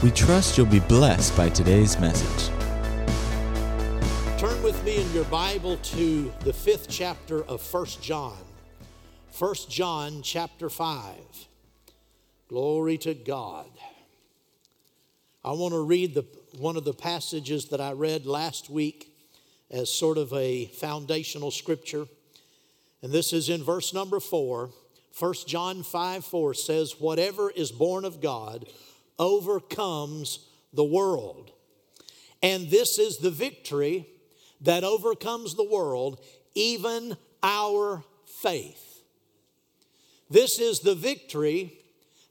[0.00, 2.56] We trust you'll be blessed by today's message.
[4.38, 8.38] Turn with me in your Bible to the fifth chapter of First John.
[9.32, 11.16] First John chapter 5.
[12.46, 13.79] Glory to God.
[15.42, 16.26] I want to read the,
[16.58, 19.16] one of the passages that I read last week
[19.70, 22.06] as sort of a foundational scripture.
[23.02, 24.70] And this is in verse number four.
[25.18, 28.66] 1 John 5 4 says, Whatever is born of God
[29.18, 31.52] overcomes the world.
[32.42, 34.06] And this is the victory
[34.60, 36.20] that overcomes the world,
[36.54, 39.02] even our faith.
[40.28, 41.78] This is the victory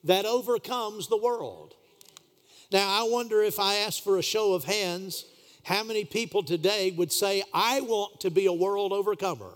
[0.03, 1.76] that overcomes the world.
[2.72, 5.25] Now, I wonder if I asked for a show of hands,
[5.64, 9.52] how many people today would say, I want to be a world overcomer?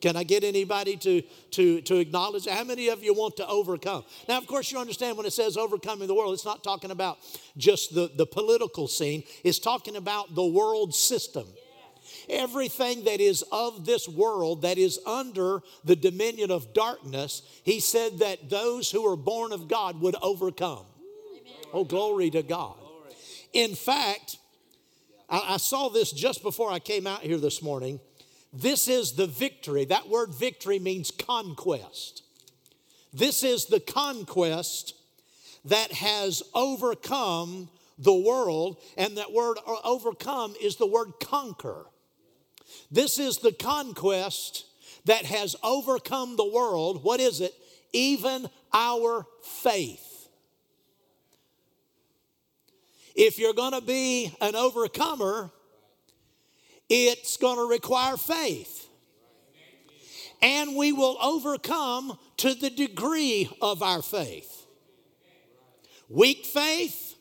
[0.00, 2.46] Can I get anybody to, to, to acknowledge?
[2.46, 4.04] How many of you want to overcome?
[4.28, 7.18] Now, of course, you understand when it says overcoming the world, it's not talking about
[7.56, 11.46] just the, the political scene, it's talking about the world system.
[12.28, 18.18] Everything that is of this world that is under the dominion of darkness, he said
[18.18, 20.84] that those who are born of God would overcome.
[21.72, 22.76] Oh, glory to God.
[23.52, 24.38] In fact,
[25.28, 28.00] I, I saw this just before I came out here this morning.
[28.52, 29.86] This is the victory.
[29.86, 32.22] That word victory means conquest.
[33.12, 34.94] This is the conquest
[35.64, 41.86] that has overcome the world, and that word overcome is the word conquer.
[42.90, 44.66] This is the conquest
[45.04, 47.04] that has overcome the world.
[47.04, 47.54] What is it?
[47.92, 50.11] Even our faith.
[53.14, 55.50] If you're going to be an overcomer,
[56.88, 58.88] it's going to require faith.
[60.40, 64.66] And we will overcome to the degree of our faith.
[66.08, 67.14] Weak faith,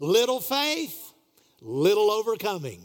[0.00, 1.12] little faith,
[1.60, 2.82] little overcoming.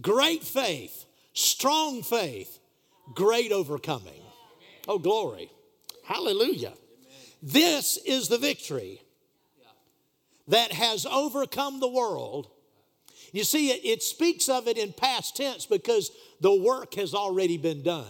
[0.00, 2.60] Great faith, strong faith,
[3.14, 4.22] great overcoming.
[4.86, 5.50] Oh, glory.
[6.04, 6.74] Hallelujah.
[7.42, 9.02] This is the victory
[10.48, 12.48] that has overcome the world.
[13.32, 16.10] You see, it, it speaks of it in past tense because
[16.40, 18.06] the work has already been done.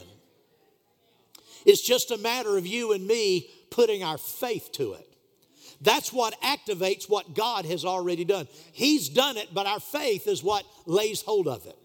[1.67, 5.05] It's just a matter of you and me putting our faith to it.
[5.81, 8.49] That's what activates what God has already done.
[8.73, 11.79] He's done it, but our faith is what lays hold of it.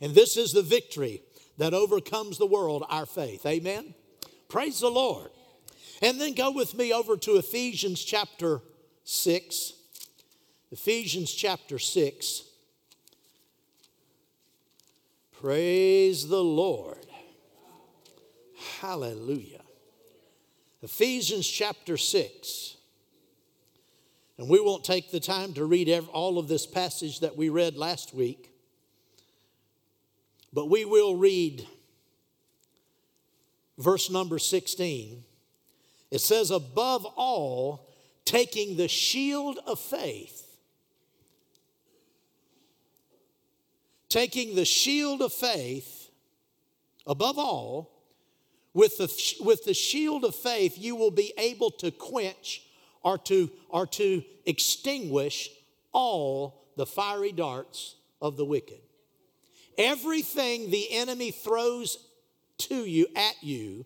[0.00, 1.22] And this is the victory
[1.58, 3.46] that overcomes the world, our faith.
[3.46, 3.94] Amen?
[4.48, 5.30] Praise the Lord.
[6.02, 8.60] And then go with me over to Ephesians chapter
[9.04, 9.72] 6.
[10.72, 12.42] Ephesians chapter 6.
[15.40, 17.06] Praise the Lord.
[18.80, 19.60] Hallelujah.
[20.82, 22.76] Ephesians chapter 6.
[24.38, 27.76] And we won't take the time to read all of this passage that we read
[27.76, 28.50] last week,
[30.52, 31.66] but we will read
[33.78, 35.22] verse number 16.
[36.10, 37.93] It says, Above all,
[38.24, 40.44] taking the shield of faith
[44.14, 46.08] taking the shield of faith
[47.04, 47.90] above all,
[48.72, 52.62] with the, with the shield of faith, you will be able to quench
[53.02, 55.50] or to, or to extinguish
[55.92, 58.78] all the fiery darts of the wicked.
[59.76, 61.98] Everything the enemy throws
[62.58, 63.84] to you, at you,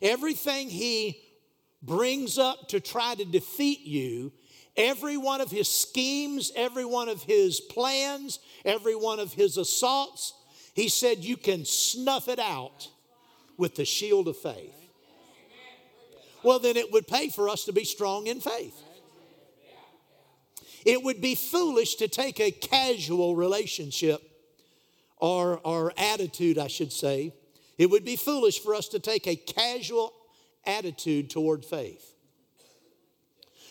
[0.00, 1.20] everything he
[1.82, 4.32] brings up to try to defeat you,
[4.76, 10.34] every one of his schemes, every one of his plans, every one of his assaults,
[10.74, 12.88] he said, You can snuff it out
[13.56, 14.74] with the shield of faith.
[16.42, 18.74] Well, then it would pay for us to be strong in faith.
[20.86, 24.22] It would be foolish to take a casual relationship
[25.18, 27.34] or, or attitude, I should say.
[27.76, 30.14] It would be foolish for us to take a casual
[30.70, 32.14] attitude toward faith.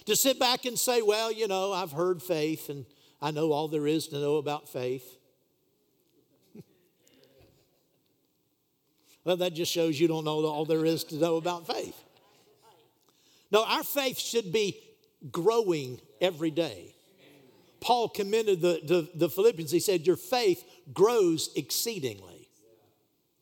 [0.06, 2.86] To sit back and say, well, you know, I've heard faith and
[3.22, 5.18] I know all there is to know about faith.
[9.24, 11.96] well, that just shows you don't know all there is to know about faith.
[13.52, 14.80] No, our faith should be
[15.32, 16.96] growing every day.
[17.82, 19.72] Paul commended the, the, the, Philippians.
[19.72, 20.64] He said, Your faith
[20.94, 22.50] grows exceedingly.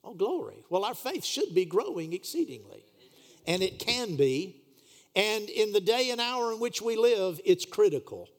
[0.04, 0.64] Oh, glory.
[0.70, 2.87] Well, our faith should be growing exceedingly.
[3.48, 4.62] And it can be
[5.18, 8.30] And in the day and hour in which we live, it's critical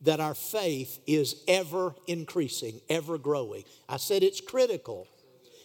[0.00, 3.62] that our faith is ever increasing, ever growing.
[3.88, 5.06] I said it's critical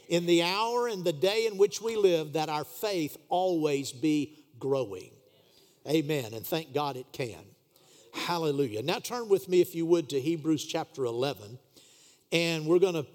[0.07, 4.37] in the hour and the day in which we live that our faith always be
[4.59, 5.09] growing.
[5.87, 6.33] Amen.
[6.35, 7.43] And thank God it can.
[8.13, 8.83] Hallelujah.
[8.83, 11.57] Now turn with me, if you would, to Hebrews chapter 11.
[12.31, 13.07] And we're going to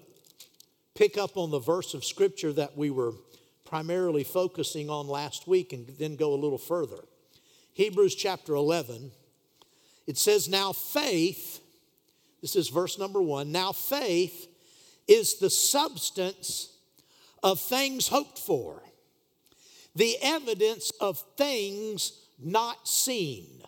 [0.95, 3.13] pick up on the verse of scripture that we were
[3.65, 7.03] primarily focusing on last week and then go a little further.
[7.73, 9.11] Hebrews chapter 11.
[10.07, 11.59] It says, Now faith,
[12.41, 14.47] this is verse number one, now faith
[15.07, 16.71] is the substance
[17.43, 18.81] of things hoped for,
[19.95, 23.61] the evidence of things not seen.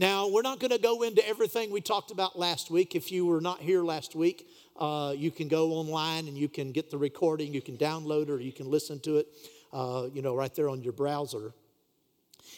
[0.00, 2.94] Now, we're not going to go into everything we talked about last week.
[2.94, 4.46] If you were not here last week,
[4.78, 8.30] uh, you can go online and you can get the recording, you can download it,
[8.30, 9.26] or you can listen to it,
[9.72, 11.52] uh, you know, right there on your browser.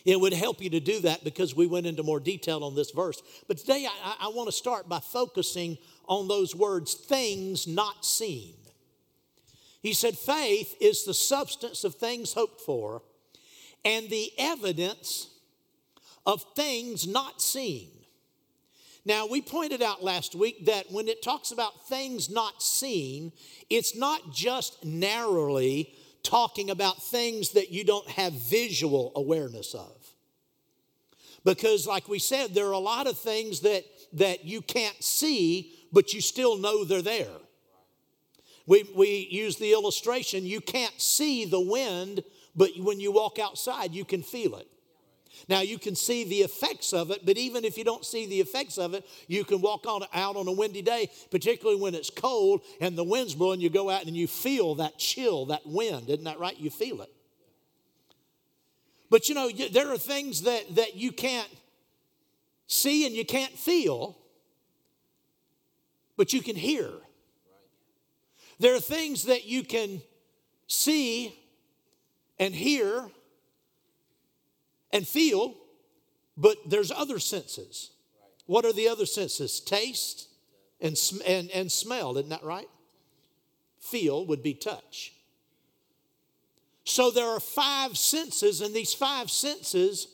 [0.05, 2.90] It would help you to do that because we went into more detail on this
[2.90, 3.22] verse.
[3.49, 8.55] But today I, I want to start by focusing on those words, things not seen.
[9.82, 13.02] He said, faith is the substance of things hoped for
[13.84, 15.28] and the evidence
[16.26, 17.88] of things not seen.
[19.05, 23.32] Now, we pointed out last week that when it talks about things not seen,
[23.70, 29.97] it's not just narrowly talking about things that you don't have visual awareness of.
[31.44, 35.73] Because, like we said, there are a lot of things that, that you can't see,
[35.93, 37.38] but you still know they're there.
[38.67, 42.23] We, we use the illustration you can't see the wind,
[42.55, 44.69] but when you walk outside, you can feel it.
[45.48, 48.40] Now, you can see the effects of it, but even if you don't see the
[48.40, 52.10] effects of it, you can walk on, out on a windy day, particularly when it's
[52.10, 53.60] cold and the wind's blowing.
[53.60, 56.08] You go out and you feel that chill, that wind.
[56.08, 56.58] Isn't that right?
[56.58, 57.10] You feel it.
[59.10, 61.50] But you know, there are things that, that you can't
[62.69, 64.16] see and you can't feel,
[66.16, 66.90] but you can hear.
[68.60, 70.02] There are things that you can
[70.69, 71.34] see
[72.38, 73.10] and hear
[74.92, 75.54] and feel,
[76.37, 77.90] but there's other senses.
[78.46, 79.60] What are the other senses?
[79.60, 80.28] Taste
[80.81, 82.69] and, and, and smell, isn't that right?
[83.78, 85.12] Feel would be touch.
[86.84, 90.08] So there are five senses, and these five senses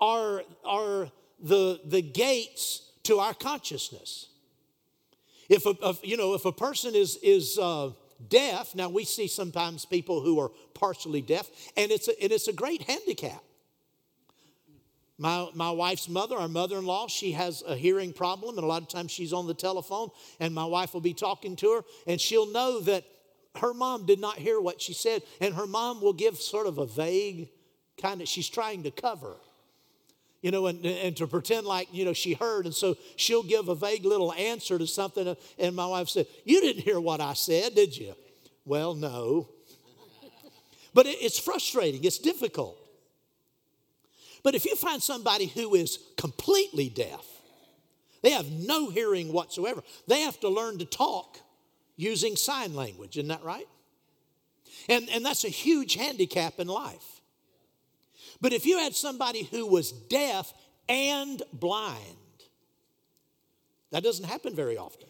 [0.00, 1.10] are, are
[1.40, 4.28] the, the gates to our consciousness.
[5.48, 7.90] If a, if, you know, if a person is, is uh,
[8.28, 12.48] deaf, now we see sometimes people who are partially deaf, and it's a, and it's
[12.48, 13.42] a great handicap.
[15.18, 18.66] My, my wife's mother, our mother in law, she has a hearing problem, and a
[18.66, 20.10] lot of times she's on the telephone,
[20.40, 23.04] and my wife will be talking to her, and she'll know that
[23.56, 26.76] her mom did not hear what she said, and her mom will give sort of
[26.76, 27.48] a vague
[28.00, 29.36] kind of, she's trying to cover
[30.42, 32.66] you know, and, and to pretend like, you know, she heard.
[32.66, 35.36] And so she'll give a vague little answer to something.
[35.58, 38.14] And my wife said, You didn't hear what I said, did you?
[38.64, 39.48] Well, no.
[40.94, 42.78] But it's frustrating, it's difficult.
[44.46, 47.26] But if you find somebody who is completely deaf,
[48.22, 51.40] they have no hearing whatsoever, they have to learn to talk
[51.96, 53.66] using sign language, isn't that right?
[54.88, 57.20] And, and that's a huge handicap in life.
[58.40, 60.54] But if you had somebody who was deaf
[60.88, 61.98] and blind,
[63.90, 65.08] that doesn't happen very often.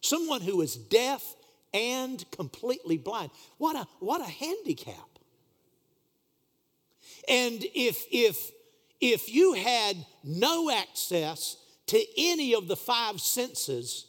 [0.00, 1.24] Someone who is deaf
[1.74, 3.32] and completely blind.
[3.58, 5.11] What a, what a handicap.
[7.28, 8.50] And if, if,
[9.00, 14.06] if you had no access to any of the five senses,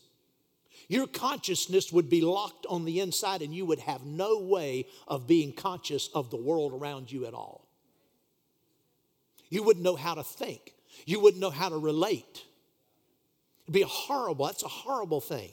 [0.88, 5.27] your consciousness would be locked on the inside and you would have no way of
[5.27, 7.67] being conscious of the world around you at all.
[9.50, 10.74] You wouldn't know how to think.
[11.05, 12.43] You wouldn't know how to relate.
[13.63, 14.46] It'd be horrible.
[14.46, 15.51] That's a horrible thing.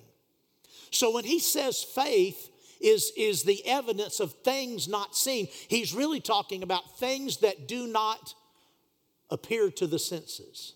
[0.91, 2.51] So when he says faith
[2.81, 7.87] is, is the evidence of things not seen, he's really talking about things that do
[7.87, 8.35] not
[9.31, 10.75] appear to the senses,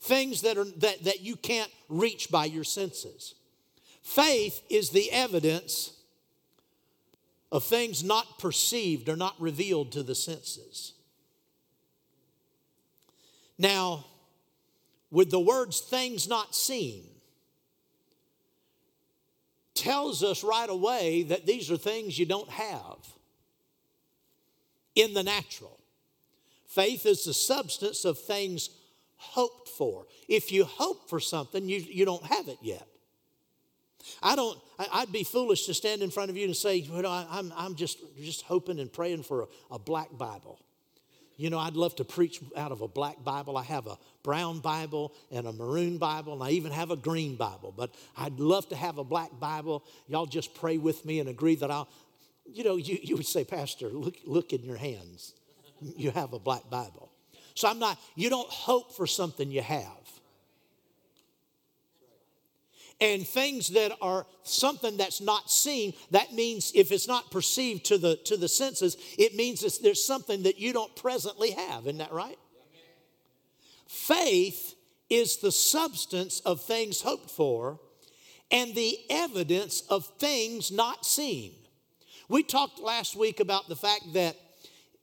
[0.00, 3.34] things that, are, that, that you can't reach by your senses.
[4.02, 5.92] Faith is the evidence
[7.52, 10.94] of things not perceived or not revealed to the senses.
[13.58, 14.06] Now,
[15.10, 17.04] with the words things not seen,
[19.74, 22.98] tells us right away that these are things you don't have
[24.94, 25.78] in the natural.
[26.66, 28.70] Faith is the substance of things
[29.16, 30.06] hoped for.
[30.28, 32.86] If you hope for something, you, you don't have it yet.
[34.22, 34.58] I don't,
[34.92, 37.98] I'd be foolish to stand in front of you and say, well, I'm, I'm just,
[38.20, 40.58] just hoping and praying for a, a black Bible.
[41.42, 43.56] You know, I'd love to preach out of a black Bible.
[43.56, 47.34] I have a brown Bible and a maroon Bible, and I even have a green
[47.34, 47.74] Bible.
[47.76, 49.82] But I'd love to have a black Bible.
[50.06, 51.88] Y'all just pray with me and agree that I'll,
[52.46, 55.34] you know, you, you would say, Pastor, look, look in your hands.
[55.80, 57.10] You have a black Bible.
[57.56, 60.20] So I'm not, you don't hope for something you have.
[63.02, 67.98] And things that are something that's not seen, that means if it's not perceived to
[67.98, 71.88] the, to the senses, it means there's something that you don't presently have.
[71.88, 72.38] Isn't that right?
[73.88, 74.76] Faith
[75.10, 77.80] is the substance of things hoped for
[78.52, 81.54] and the evidence of things not seen.
[82.28, 84.36] We talked last week about the fact that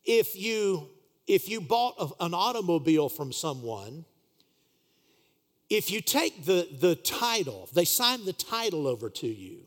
[0.06, 0.90] if you
[1.28, 4.06] if you bought an automobile from someone,
[5.70, 9.62] if you take the, the title, they sign the title over to you.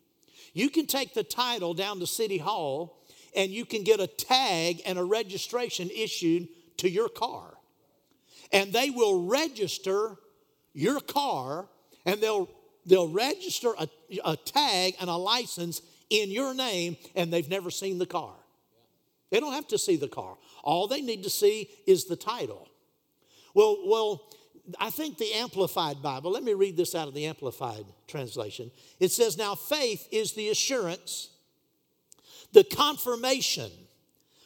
[0.53, 2.99] You can take the title down to City Hall
[3.35, 7.55] and you can get a tag and a registration issued to your car.
[8.53, 10.17] And they will register
[10.75, 11.69] your car
[12.05, 12.51] and they'll,
[12.85, 13.89] they'll register a,
[14.25, 15.81] a tag and a license
[16.11, 18.35] in your name and they've never seen the car.
[19.31, 20.37] They don't have to see the car.
[20.63, 22.69] All they need to see is the title.
[23.55, 24.23] Well, well,
[24.79, 28.71] I think the Amplified Bible, let me read this out of the Amplified translation.
[29.01, 31.31] It says, Now faith is the assurance,
[32.53, 33.71] the confirmation,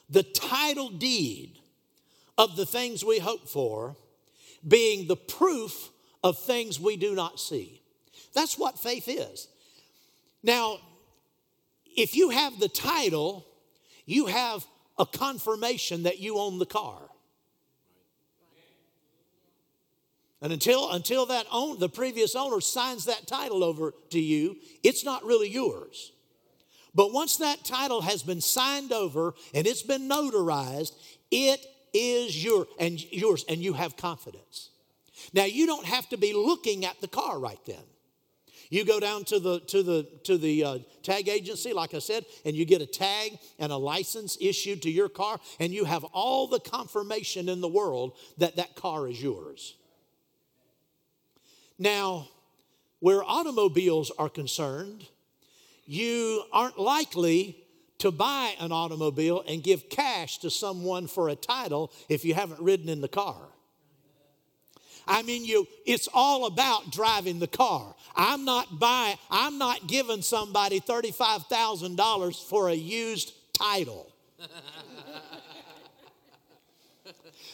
[0.09, 1.59] the title deed
[2.39, 3.97] of the things we hope for,
[4.67, 5.91] being the proof
[6.25, 7.83] of things we do not see.
[8.35, 9.49] That's what faith is.
[10.43, 10.79] Now,
[11.97, 13.47] if you have the title,
[14.05, 14.65] you have
[14.99, 17.06] a confirmation that you own the car.
[20.47, 25.05] And until, until that own, the previous owner signs that title over to you, it's
[25.05, 26.13] not really yours.
[26.95, 30.93] But once that title has been signed over and it's been notarized,
[31.33, 34.71] it is your and yours, and you have confidence.
[35.35, 37.83] Now you don't have to be looking at the car right then.
[38.71, 42.25] You go down to the to the to the uh, tag agency, like I said,
[42.45, 46.05] and you get a tag and a license issued to your car, and you have
[46.05, 49.75] all the confirmation in the world that that car is yours.
[51.79, 52.29] Now,
[53.01, 55.07] where automobiles are concerned,
[55.87, 57.57] you aren't likely
[57.99, 62.61] to buy an automobile and give cash to someone for a title if you haven't
[62.61, 63.37] ridden in the car.
[65.09, 67.95] I mean, you, it's all about driving the car.
[68.17, 74.13] I'm not buying, I'm not giving somebody $35,000 for a used title.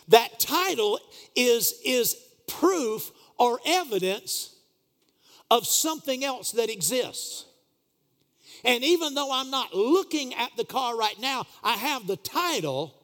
[0.08, 0.98] that title
[1.36, 2.16] is, is
[2.48, 4.54] proof or evidence
[5.50, 7.44] of something else that exists.
[8.64, 12.94] And even though I'm not looking at the car right now, I have the title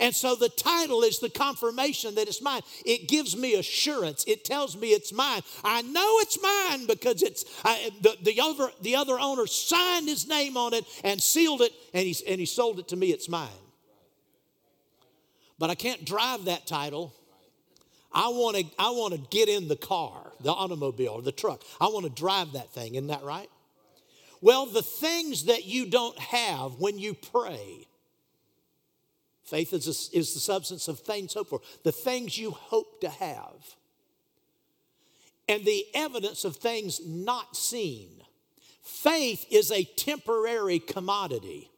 [0.00, 2.62] and so the title is the confirmation that it's mine.
[2.86, 4.24] It gives me assurance.
[4.26, 5.42] It tells me it's mine.
[5.62, 10.26] I know it's mine because it's I, the, the, other, the other owner signed his
[10.26, 13.08] name on it and sealed it, and he, and he sold it to me.
[13.08, 13.50] It's mine.
[15.58, 17.12] But I can't drive that title.
[18.14, 21.62] I want to I want to get in the car, the automobile, the truck.
[21.80, 22.94] I want to drive that thing.
[22.94, 23.50] Isn't that right?
[24.40, 27.86] Well, the things that you don't have when you pray
[29.44, 33.10] Faith is, a, is the substance of things hoped for, the things you hope to
[33.10, 33.76] have,
[35.46, 38.08] and the evidence of things not seen.
[38.82, 41.70] Faith is a temporary commodity.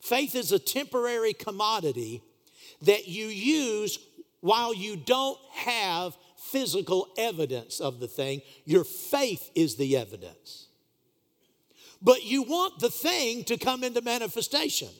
[0.00, 2.22] Faith is a temporary commodity
[2.82, 3.98] that you use
[4.44, 8.42] while you don't have physical evidence of the thing.
[8.66, 10.66] Your faith is the evidence.
[12.02, 14.90] But you want the thing to come into manifestation.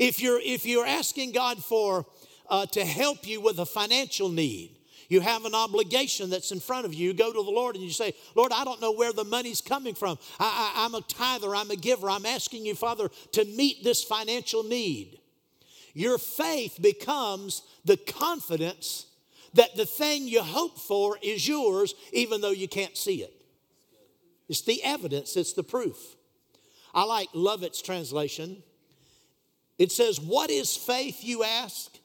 [0.00, 2.04] If you're, if you're asking God for,
[2.50, 4.76] uh, to help you with a financial need,
[5.08, 7.06] you have an obligation that's in front of you.
[7.06, 9.60] You go to the Lord and you say, Lord, I don't know where the money's
[9.60, 10.18] coming from.
[10.40, 12.10] I, I, I'm a tither, I'm a giver.
[12.10, 15.20] I'm asking you, Father, to meet this financial need.
[15.94, 19.06] Your faith becomes the confidence
[19.54, 23.34] that the thing you hope for is yours, even though you can't see it.
[24.48, 26.16] It's the evidence, it's the proof.
[26.94, 28.62] I like Lovett's translation.
[29.78, 31.98] It says, What is faith, you ask?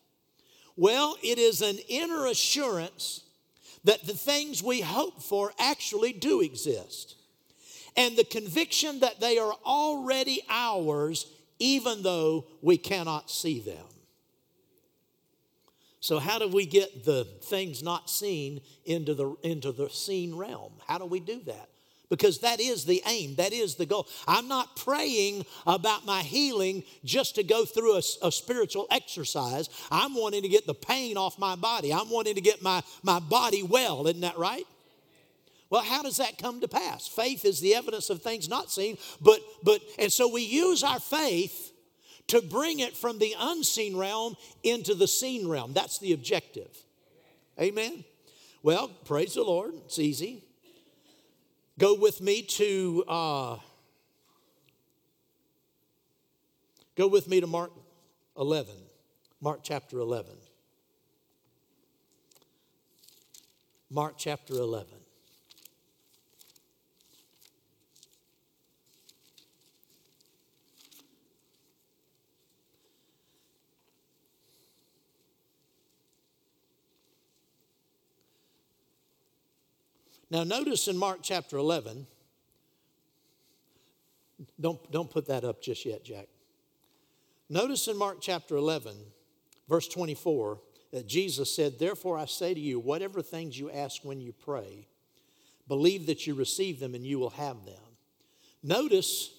[0.76, 3.24] Well, it is an inner assurance
[3.84, 7.16] that the things we hope for actually do exist,
[7.96, 11.26] and the conviction that they are already ours,
[11.60, 13.86] even though we cannot see them.
[16.00, 20.74] So, how do we get the things not seen into the, into the seen realm?
[20.88, 21.70] How do we do that?
[22.10, 24.08] because that is the aim, that is the goal.
[24.28, 29.70] I'm not praying about my healing just to go through a, a, spiritual exercise.
[29.92, 33.20] I'm wanting to get the pain off my body, I'm wanting to get my, my
[33.20, 34.08] body well.
[34.08, 34.66] Isn't that right?
[35.70, 37.08] Well, how does that come to pass?
[37.08, 41.00] Faith is the evidence of things not seen, but, but, and so we use our
[41.00, 41.74] faith
[42.28, 45.74] to bring it from the unseen realm into the seen realm.
[45.74, 46.70] That's the objective.
[47.60, 48.06] Amen.
[48.64, 49.74] Well, praise the Lord.
[49.86, 50.44] It's easy.
[51.80, 53.58] Go with me to uh,
[56.96, 57.72] go with me to Mark
[58.38, 58.74] 11,
[59.42, 60.32] Mark chapter 11.
[63.90, 64.97] Mark chapter 11.
[80.30, 82.06] Now, notice in Mark chapter 11,
[84.60, 86.28] don't, don't put that up just yet, Jack.
[87.50, 88.94] Notice in Mark chapter 11,
[89.70, 90.60] verse 24,
[90.92, 94.88] that Jesus said, Therefore I say to you, whatever things you ask when you pray,
[95.68, 97.76] believe that you receive them and you will have them.
[98.64, 99.32] Notice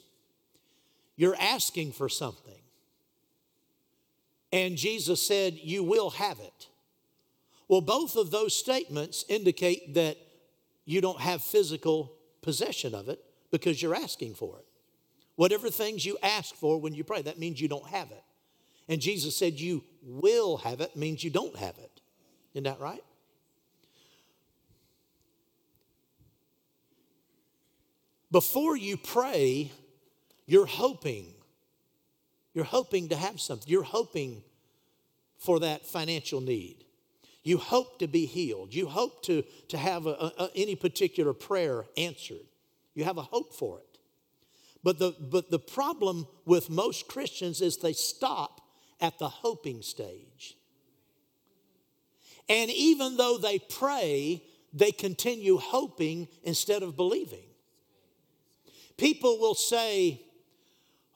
[1.16, 2.52] you're asking for something.
[4.52, 6.68] And Jesus said, You will have it.
[7.66, 10.16] Well, both of those statements indicate that
[10.88, 14.64] you don't have physical possession of it because you're asking for it.
[15.36, 18.24] Whatever things you ask for when you pray, that means you don't have it.
[18.88, 22.00] And Jesus said, You will have it, means you don't have it.
[22.54, 23.04] Isn't that right?
[28.30, 29.70] Before you pray,
[30.46, 31.34] you're hoping.
[32.54, 33.68] You're hoping to have something.
[33.68, 34.42] You're hoping
[35.36, 36.84] for that financial need.
[37.48, 38.74] You hope to be healed.
[38.74, 42.44] You hope to, to have a, a, any particular prayer answered.
[42.92, 43.98] You have a hope for it.
[44.82, 48.60] But the, but the problem with most Christians is they stop
[49.00, 50.58] at the hoping stage.
[52.50, 54.42] And even though they pray,
[54.74, 57.46] they continue hoping instead of believing.
[58.98, 60.20] People will say,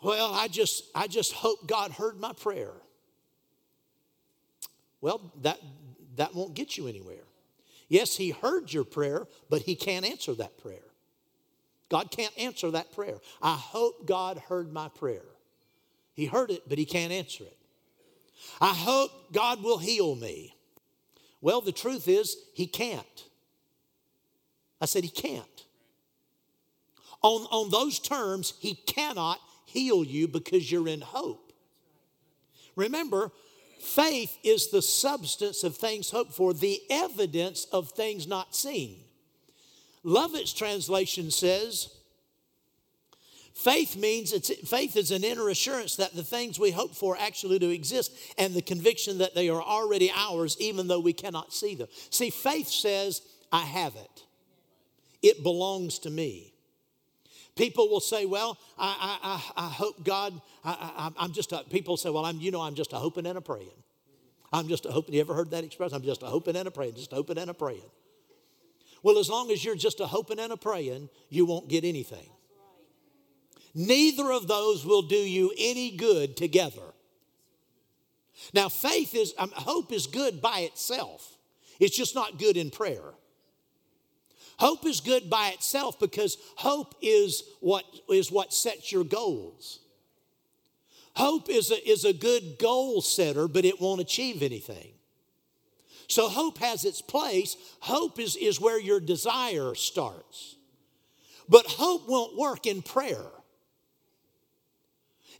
[0.02, 2.72] Well, I just, I just hope God heard my prayer.
[5.02, 5.58] Well, that,
[6.16, 7.24] that won't get you anywhere.
[7.88, 10.78] Yes, He heard your prayer, but He can't answer that prayer.
[11.88, 13.16] God can't answer that prayer.
[13.42, 15.24] I hope God heard my prayer.
[16.14, 17.56] He heard it, but He can't answer it.
[18.60, 20.54] I hope God will heal me.
[21.40, 23.24] Well, the truth is, He can't.
[24.80, 25.46] I said, He can't.
[27.22, 31.52] On, on those terms, He cannot heal you because you're in hope.
[32.74, 33.32] Remember,
[33.82, 38.96] Faith is the substance of things hoped for, the evidence of things not seen.
[40.04, 41.92] Lovett's translation says,
[43.54, 47.58] Faith means it's, faith is an inner assurance that the things we hope for actually
[47.58, 51.74] do exist and the conviction that they are already ours even though we cannot see
[51.74, 51.88] them.
[52.10, 54.22] See, faith says, I have it,
[55.22, 56.51] it belongs to me.
[57.54, 62.08] People will say, well, I, I, I, hope God, I, am just, a, people say,
[62.08, 63.68] well, I'm, you know, I'm just a hoping and a praying.
[64.52, 65.14] I'm just a hoping.
[65.14, 65.96] You ever heard that expression?
[65.96, 67.90] I'm just a hoping and a praying, just a hoping and a praying.
[69.02, 72.28] Well, as long as you're just a hoping and a praying, you won't get anything.
[73.74, 76.82] Neither of those will do you any good together.
[78.54, 81.36] Now, faith is, um, hope is good by itself.
[81.80, 83.02] It's just not good in prayer.
[84.58, 89.80] Hope is good by itself because hope is what, is what sets your goals.
[91.14, 94.92] Hope is a, is a good goal setter, but it won't achieve anything.
[96.08, 97.56] So hope has its place.
[97.80, 100.56] Hope is, is where your desire starts.
[101.48, 103.26] But hope won't work in prayer.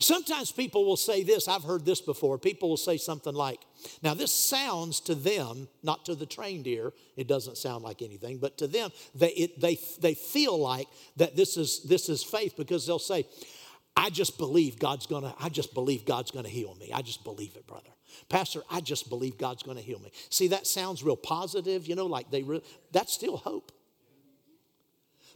[0.02, 2.38] Sometimes people will say this, I've heard this before.
[2.38, 3.60] People will say something like,
[4.02, 8.38] now this sounds to them, not to the trained ear, it doesn't sound like anything,
[8.38, 12.54] but to them, they, it, they, they feel like that this is, this is faith
[12.56, 13.26] because they'll say,
[13.96, 16.90] I just believe God's gonna, I just believe God's gonna heal me.
[16.92, 17.90] I just believe it, brother.
[18.28, 20.12] Pastor, I just believe God's gonna heal me.
[20.30, 23.72] See, that sounds real positive, you know, like they, re- that's still hope.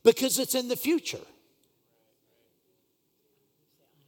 [0.03, 1.21] Because it's in the future.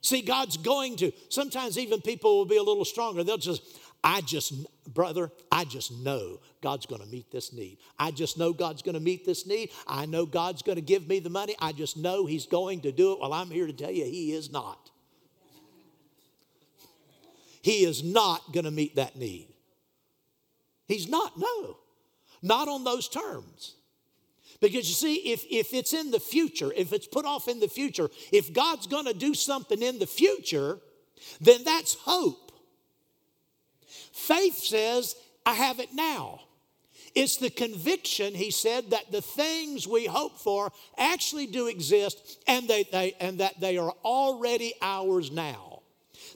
[0.00, 1.12] See, God's going to.
[1.28, 3.24] Sometimes even people will be a little stronger.
[3.24, 3.62] They'll just,
[4.02, 4.54] I just,
[4.94, 7.78] brother, I just know God's going to meet this need.
[7.98, 9.70] I just know God's going to meet this need.
[9.86, 11.56] I know God's going to give me the money.
[11.60, 13.20] I just know He's going to do it.
[13.20, 14.90] Well, I'm here to tell you, He is not.
[17.60, 19.48] He is not going to meet that need.
[20.86, 21.76] He's not, no.
[22.40, 23.74] Not on those terms.
[24.60, 27.68] Because you see, if, if it's in the future, if it's put off in the
[27.68, 30.78] future, if God's gonna do something in the future,
[31.40, 32.52] then that's hope.
[34.12, 35.14] Faith says,
[35.46, 36.40] I have it now.
[37.14, 42.68] It's the conviction, he said, that the things we hope for actually do exist and,
[42.68, 45.82] they, they, and that they are already ours now.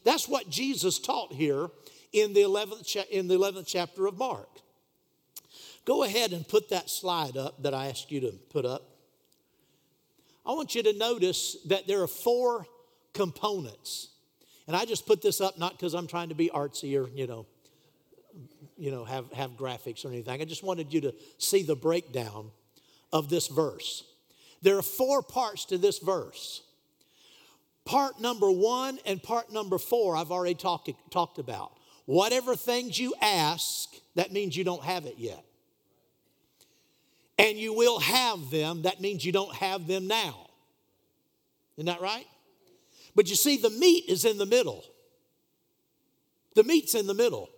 [0.05, 1.69] That's what Jesus taught here
[2.13, 4.49] in the 11th, in the 11th chapter of Mark.
[5.85, 8.89] Go ahead and put that slide up that I asked you to put up.
[10.45, 12.67] I want you to notice that there are four
[13.13, 14.09] components.
[14.67, 17.27] And I just put this up not because I'm trying to be artsy or, you
[17.27, 17.47] know,
[18.77, 20.41] you know, have, have graphics or anything.
[20.41, 22.51] I just wanted you to see the breakdown
[23.13, 24.05] of this verse.
[24.63, 26.63] There are four parts to this verse.
[27.85, 31.73] Part number one and part number four, I've already talk, talked about.
[32.07, 35.45] Whatever things you ask, that means you don't have it yet.
[37.43, 40.49] And you will have them, that means you don't have them now.
[41.77, 42.27] Isn't that right?
[43.17, 44.85] But you see, the meat is in the middle.
[46.55, 47.51] The meat's in the middle.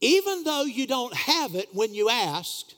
[0.00, 2.72] Even though you don't have it when you ask,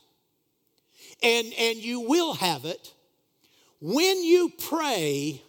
[1.22, 2.92] and, and you will have it,
[3.80, 5.40] when you pray,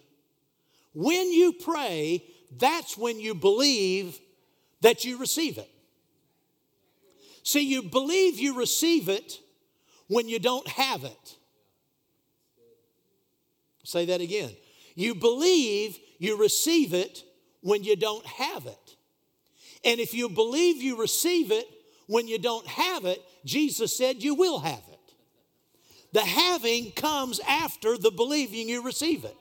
[0.94, 2.22] when you pray,
[2.56, 4.16] that's when you believe
[4.80, 5.70] that you receive it.
[7.42, 9.40] See, you believe you receive it
[10.08, 11.36] when you don't have it.
[13.84, 14.50] Say that again.
[14.94, 17.22] You believe you receive it
[17.60, 18.96] when you don't have it.
[19.84, 21.66] And if you believe you receive it
[22.06, 24.98] when you don't have it, Jesus said you will have it.
[26.12, 29.36] The having comes after the believing you receive it.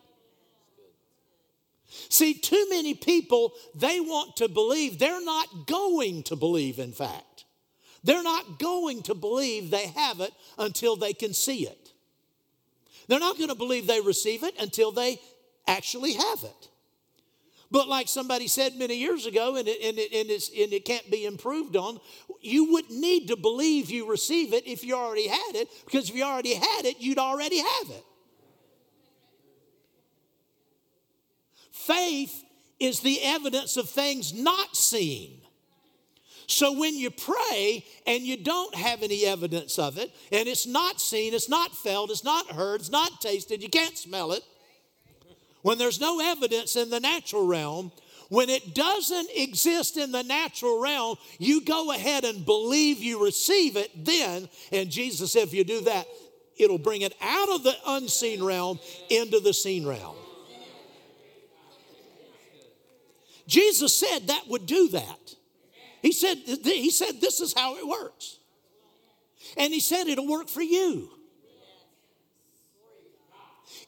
[2.10, 5.00] See, too many people, they want to believe.
[5.00, 7.37] They're not going to believe, in fact.
[8.08, 11.92] They're not going to believe they have it until they can see it.
[13.10, 15.20] They're not going to believe they receive it until they
[15.68, 16.70] actually have it.
[17.70, 21.12] But like somebody said many years ago, and it, and, it, and, and it can't
[21.12, 22.00] be improved on,
[22.40, 26.16] you wouldn't need to believe you receive it if you already had it, because if
[26.16, 28.06] you already had it, you'd already have it.
[31.74, 32.42] Faith
[32.80, 35.42] is the evidence of things not seen.
[36.48, 41.02] So when you pray and you don't have any evidence of it, and it's not
[41.02, 44.44] seen, it's not felt, it's not heard, it's not tasted, you can't smell it,
[45.62, 47.92] when there's no evidence in the natural realm,
[48.30, 53.76] when it doesn't exist in the natural realm, you go ahead and believe you receive
[53.76, 54.48] it then.
[54.72, 56.08] And Jesus said, if you do that,
[56.58, 58.80] it'll bring it out of the unseen realm
[59.10, 60.16] into the seen realm.
[63.48, 65.36] Jesus said that would do that.
[66.02, 68.40] He said, he said, this is how it works.
[69.58, 71.10] And he said it'll work for you.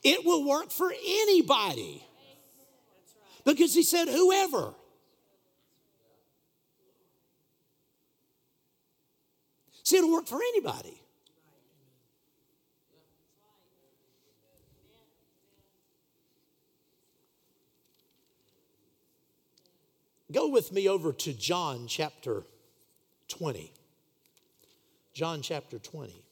[0.03, 2.03] It will work for anybody.
[3.45, 4.73] Because he said, whoever.
[9.83, 11.01] See, it'll work for anybody.
[20.31, 22.43] Go with me over to John chapter
[23.29, 23.73] 20.
[25.11, 26.23] John chapter 20.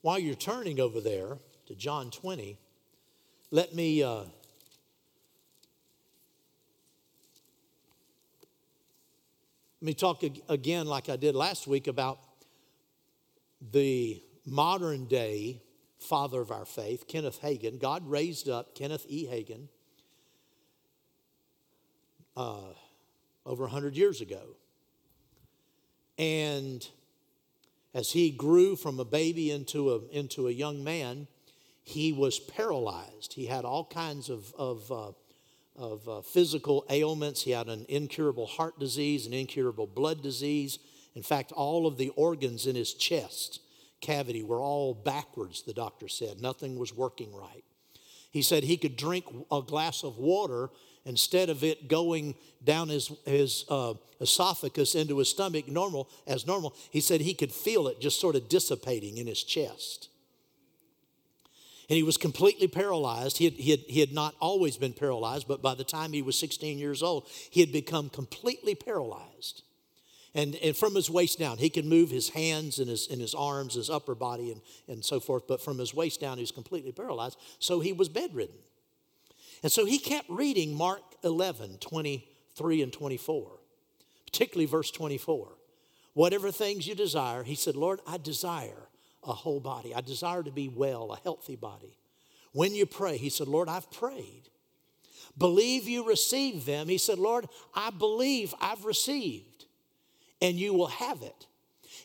[0.00, 2.56] While you're turning over there to John 20,
[3.50, 4.28] let me uh, let
[9.82, 12.18] me talk again, like I did last week, about
[13.72, 15.60] the modern day
[15.98, 17.78] father of our faith, Kenneth Hagin.
[17.78, 19.26] God raised up Kenneth E.
[19.26, 19.68] Hagin
[22.36, 22.72] uh,
[23.44, 24.42] over 100 years ago.
[26.18, 26.86] And
[27.94, 31.26] as he grew from a baby into a, into a young man,
[31.82, 33.34] he was paralyzed.
[33.34, 35.12] He had all kinds of, of, uh,
[35.76, 37.42] of uh, physical ailments.
[37.42, 40.78] He had an incurable heart disease, an incurable blood disease.
[41.14, 43.60] In fact, all of the organs in his chest
[44.00, 46.40] cavity were all backwards, the doctor said.
[46.40, 47.64] Nothing was working right.
[48.30, 50.68] He said he could drink a glass of water
[51.06, 56.74] instead of it going down his, his uh, esophagus into his stomach normal as normal
[56.90, 60.08] he said he could feel it just sort of dissipating in his chest.
[61.88, 63.38] And he was completely paralyzed.
[63.38, 66.22] He had, he had, he had not always been paralyzed but by the time he
[66.22, 69.62] was 16 years old he had become completely paralyzed.
[70.34, 73.34] And, and from his waist down he could move his hands and his, and his
[73.34, 76.50] arms his upper body and, and so forth but from his waist down he was
[76.50, 77.38] completely paralyzed.
[77.60, 78.56] So he was bedridden
[79.62, 83.50] and so he kept reading Mark 11, 23 and 24,
[84.26, 85.52] particularly verse 24.
[86.14, 87.42] whatever things you desire.
[87.42, 88.88] He said, Lord, I desire
[89.22, 89.94] a whole body.
[89.94, 91.98] I desire to be well, a healthy body.
[92.52, 94.48] When you pray, he said, Lord, I've prayed.
[95.36, 96.88] Believe you receive them.
[96.88, 99.66] He said, Lord, I believe I've received,
[100.40, 101.46] and you will have it.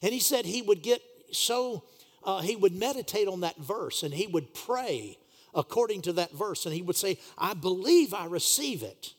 [0.01, 1.85] And he said he would get so,
[2.25, 5.17] uh, he would meditate on that verse and he would pray
[5.53, 6.65] according to that verse.
[6.65, 9.13] And he would say, I believe I receive it.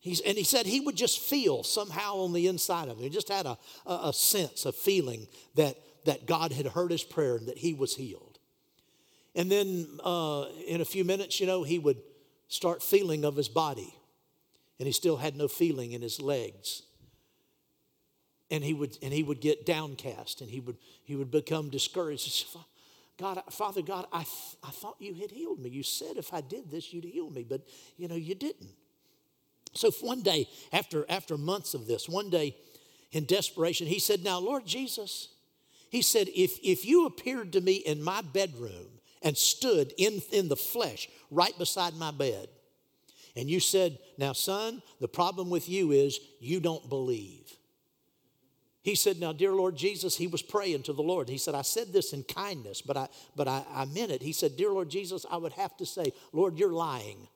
[0.00, 3.04] He's, and he said he would just feel somehow on the inside of him.
[3.04, 7.02] He just had a, a, a sense, a feeling that, that God had heard his
[7.02, 8.38] prayer and that he was healed.
[9.34, 12.02] And then uh, in a few minutes, you know, he would
[12.48, 13.94] start feeling of his body.
[14.78, 16.82] And he still had no feeling in his legs.
[18.50, 22.46] And he would, and he would get downcast and he would, he would become discouraged.
[23.18, 25.70] God, Father God, I, th- I thought you had healed me.
[25.70, 27.62] You said if I did this, you'd heal me, but
[27.96, 28.70] you know, you didn't.
[29.74, 32.56] So one day, after, after months of this, one day
[33.12, 35.28] in desperation, he said, Now, Lord Jesus,
[35.90, 40.48] he said, if, if you appeared to me in my bedroom and stood in, in
[40.48, 42.48] the flesh right beside my bed,
[43.36, 47.56] and you said, Now, son, the problem with you is you don't believe.
[48.84, 51.30] He said, Now, dear Lord Jesus, he was praying to the Lord.
[51.30, 54.20] He said, I said this in kindness, but I but I, I meant it.
[54.20, 57.26] He said, Dear Lord Jesus, I would have to say, Lord, you're lying.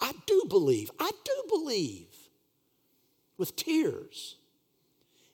[0.00, 0.92] I do believe.
[1.00, 2.06] I do believe.
[3.36, 4.36] With tears.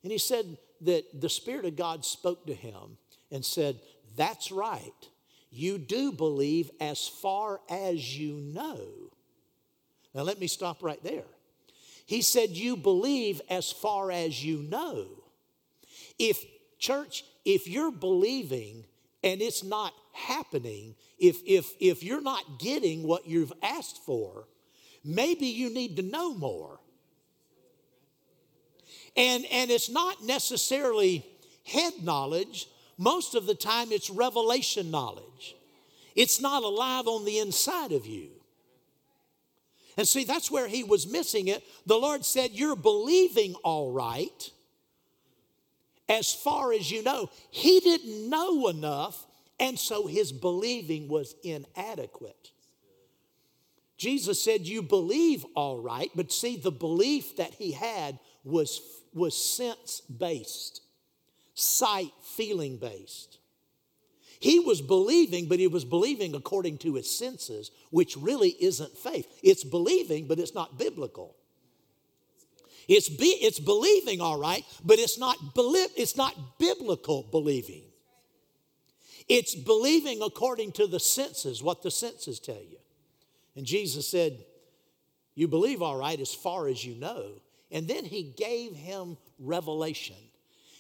[0.03, 2.97] And he said that the Spirit of God spoke to him
[3.31, 3.79] and said,
[4.17, 4.91] That's right.
[5.51, 8.81] You do believe as far as you know.
[10.15, 11.27] Now, let me stop right there.
[12.07, 15.22] He said, You believe as far as you know.
[16.19, 16.45] If,
[16.79, 18.85] church, if you're believing
[19.23, 24.47] and it's not happening, if, if, if you're not getting what you've asked for,
[25.05, 26.81] maybe you need to know more.
[29.17, 31.25] And, and it's not necessarily
[31.65, 32.67] head knowledge,
[32.99, 35.57] most of the time it's revelation knowledge.
[36.15, 38.29] It's not alive on the inside of you.
[39.97, 41.63] And see, that's where he was missing it.
[41.87, 44.51] The Lord said, You're believing all right
[46.13, 47.31] as far as you know.
[47.51, 49.27] He didn't know enough,
[49.59, 52.51] and so his believing was inadequate.
[53.97, 58.81] Jesus said, You believe all right, but see, the belief that he had was,
[59.15, 60.83] was sense based,
[61.55, 63.39] sight, feeling based.
[64.39, 69.27] He was believing, but he was believing according to his senses, which really isn't faith.
[69.43, 71.37] It's believing, but it's not biblical.
[72.89, 77.83] It's, be, it's believing, all right, but it's not, it's not biblical believing.
[79.29, 82.79] It's believing according to the senses, what the senses tell you.
[83.57, 84.45] And Jesus said,
[85.35, 87.41] You believe, all right, as far as you know.
[87.71, 90.17] And then he gave him revelation.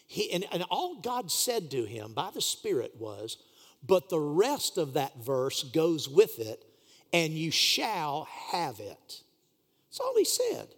[0.07, 3.39] He, and, and all God said to him by the Spirit was,
[3.87, 6.65] But the rest of that verse goes with it,
[7.13, 9.23] and you shall have it.
[9.89, 10.69] That's all he said.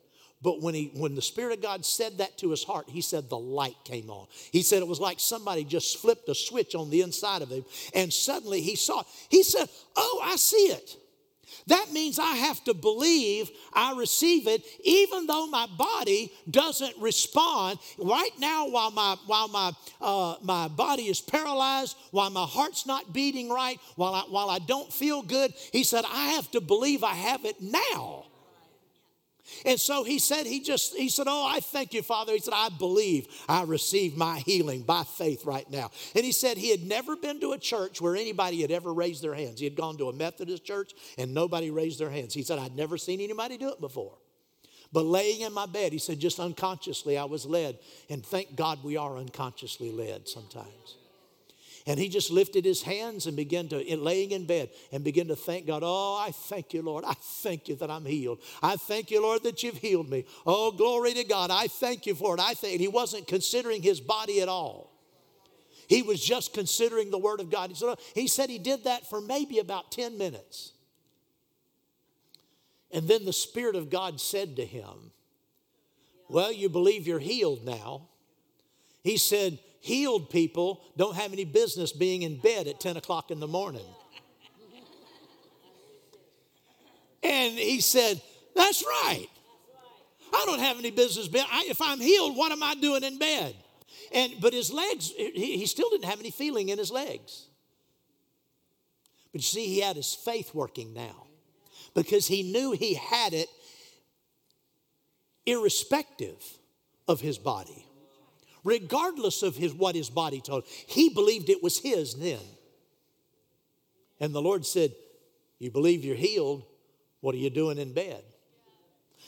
[0.45, 3.31] But when, he, when the Spirit of God said that to his heart, he said
[3.31, 4.27] the light came on.
[4.53, 7.65] He said it was like somebody just flipped a switch on the inside of him,
[7.95, 9.05] and suddenly he saw.
[9.31, 10.97] He said, Oh, I see it.
[11.69, 17.79] That means I have to believe I receive it, even though my body doesn't respond.
[17.97, 23.15] Right now, while my while my uh, my body is paralyzed, while my heart's not
[23.15, 27.03] beating right, while I, while I don't feel good, he said I have to believe
[27.03, 28.27] I have it now.
[29.67, 32.33] And so he said, he just, he said, Oh, I thank you, Father.
[32.33, 35.91] He said, I believe I received my healing by faith right now.
[36.15, 39.23] And he said he had never been to a church where anybody had ever raised
[39.23, 39.59] their hands.
[39.59, 42.33] He had gone to a Methodist church and nobody raised their hands.
[42.33, 44.17] He said, I'd never seen anybody do it before.
[44.93, 47.79] But laying in my bed, he said, just unconsciously I was led.
[48.09, 50.97] And thank God we are unconsciously led sometimes.
[51.87, 55.37] And he just lifted his hands and began to, laying in bed, and began to
[55.37, 55.83] thank God.
[55.85, 57.05] Oh, I thank you, Lord.
[57.07, 58.41] I thank you that I'm healed.
[58.63, 60.25] I thank you, Lord, that you've healed me.
[60.47, 61.51] Oh, glory to God.
[61.51, 62.41] I thank you for it.
[62.41, 64.93] I think he wasn't considering his body at all.
[65.87, 67.71] He was just considering the word of God.
[68.15, 70.73] He said he did that for maybe about 10 minutes.
[72.91, 75.11] And then the Spirit of God said to him,
[76.31, 78.09] Well, you believe you're healed now.
[79.03, 83.39] He said, Healed people don't have any business being in bed at 10 o'clock in
[83.39, 83.85] the morning.
[87.23, 88.19] And he said,
[88.57, 89.27] That's right.
[90.33, 91.45] I don't have any business being.
[91.53, 93.55] I, if I'm healed, what am I doing in bed?
[94.11, 97.49] And but his legs, he, he still didn't have any feeling in his legs.
[99.33, 101.27] But you see, he had his faith working now
[101.95, 103.51] because he knew he had it
[105.45, 106.43] irrespective
[107.07, 107.84] of his body
[108.65, 110.65] regardless of his, what his body told.
[110.67, 112.41] He believed it was his then.
[114.19, 114.93] And the Lord said,
[115.59, 116.65] You believe you're healed.
[117.21, 118.23] What are you doing in bed?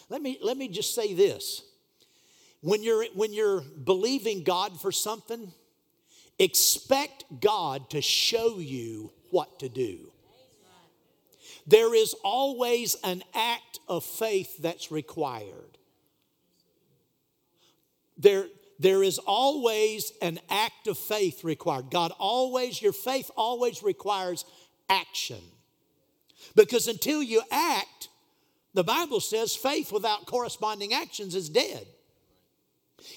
[0.08, 1.62] Let me, let me just say this.
[2.60, 5.52] When you're, when you're believing God for something,
[6.38, 10.12] expect God to show you what to do.
[11.66, 15.78] There is always an act of faith that's required.
[18.18, 18.46] There,
[18.78, 21.90] there is always an act of faith required.
[21.90, 24.44] God always, your faith always requires
[24.88, 25.40] action.
[26.54, 28.08] Because until you act,
[28.74, 31.86] the Bible says faith without corresponding actions is dead.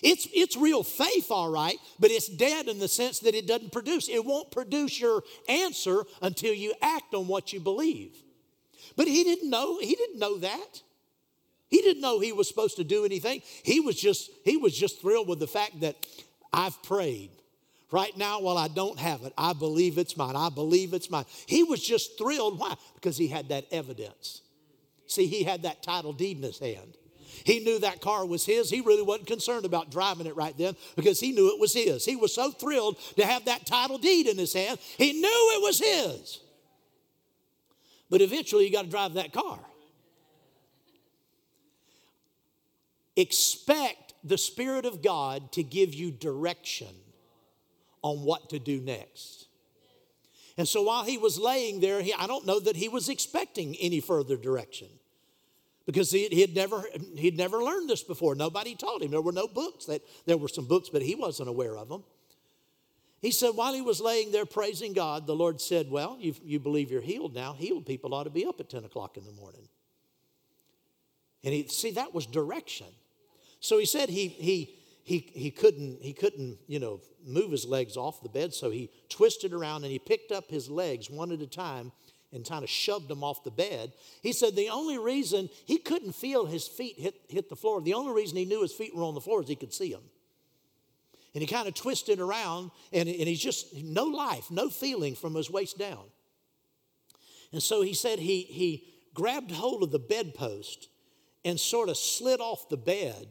[0.02, 3.72] It's, it's real faith, all right, but it's dead in the sense that it doesn't
[3.72, 4.10] produce.
[4.10, 8.16] It won't produce your answer until you act on what you believe.
[8.96, 10.82] But he didn't know, he didn't know that.
[11.70, 13.42] He didn't know he was supposed to do anything.
[13.64, 15.96] He was just, he was just thrilled with the fact that
[16.52, 17.30] I've prayed.
[17.92, 20.36] Right now, while I don't have it, I believe it's mine.
[20.36, 21.26] I believe it's mine.
[21.48, 22.60] He was just thrilled.
[22.60, 22.76] Why?
[22.94, 24.42] Because he had that evidence.
[25.08, 26.98] See, he had that title deed in his hand.
[27.44, 28.70] He knew that car was his.
[28.70, 32.06] He really wasn't concerned about driving it right then because he knew it was his.
[32.06, 34.78] He was so thrilled to have that title deed in his hand.
[34.98, 36.40] He knew it was his.
[38.10, 39.60] But eventually, you got to drive that car.
[43.20, 46.88] Expect the Spirit of God to give you direction
[48.02, 49.48] on what to do next.
[50.58, 53.76] And so while he was laying there, he, I don't know that he was expecting
[53.76, 54.88] any further direction
[55.86, 56.82] because he, he, had never,
[57.18, 58.36] he'd never learned this before.
[58.36, 59.12] Nobody taught him.
[59.12, 59.84] There were no books.
[59.88, 62.06] That, there were some books, but he wasn't aware of them.
[63.22, 66.58] He said, while he was laying there praising God, the Lord said, Well, you, you
[66.58, 67.52] believe you're healed now.
[67.52, 69.68] Healed people ought to be up at 10 o'clock in the morning.
[71.44, 72.88] And he, see, that was direction.
[73.60, 77.98] So he said he, he, he, he, couldn't, he couldn't, you know, move his legs
[77.98, 81.42] off the bed, so he twisted around and he picked up his legs one at
[81.42, 81.92] a time
[82.32, 83.92] and kind of shoved them off the bed.
[84.22, 87.96] He said the only reason he couldn't feel his feet hit, hit the floor, the
[87.96, 90.04] only reason he knew his feet were on the floor is he could see them.
[91.34, 95.36] And he kind of twisted around and, and he's just no life, no feeling from
[95.36, 96.06] his waist down.
[97.52, 100.90] And so he said he, he grabbed hold of the bedpost
[101.44, 103.28] and sort of slid off the bed.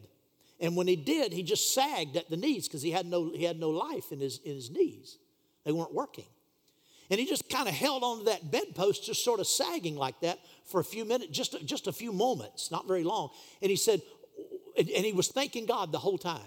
[0.59, 3.43] And when he did, he just sagged at the knees because he, had no, he
[3.43, 5.17] had no life in his, in his knees.
[5.63, 6.25] They weren't working.
[7.09, 10.39] And he just kind of held onto that bedpost, just sort of sagging like that
[10.65, 13.29] for a few minutes, just, just a few moments, not very long.
[13.61, 14.01] And he said,
[14.77, 16.41] and he was thanking God the whole time.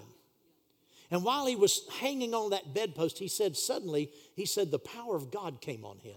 [1.10, 5.16] And while he was hanging on that bedpost, he said, suddenly, he said, the power
[5.16, 6.16] of God came on him.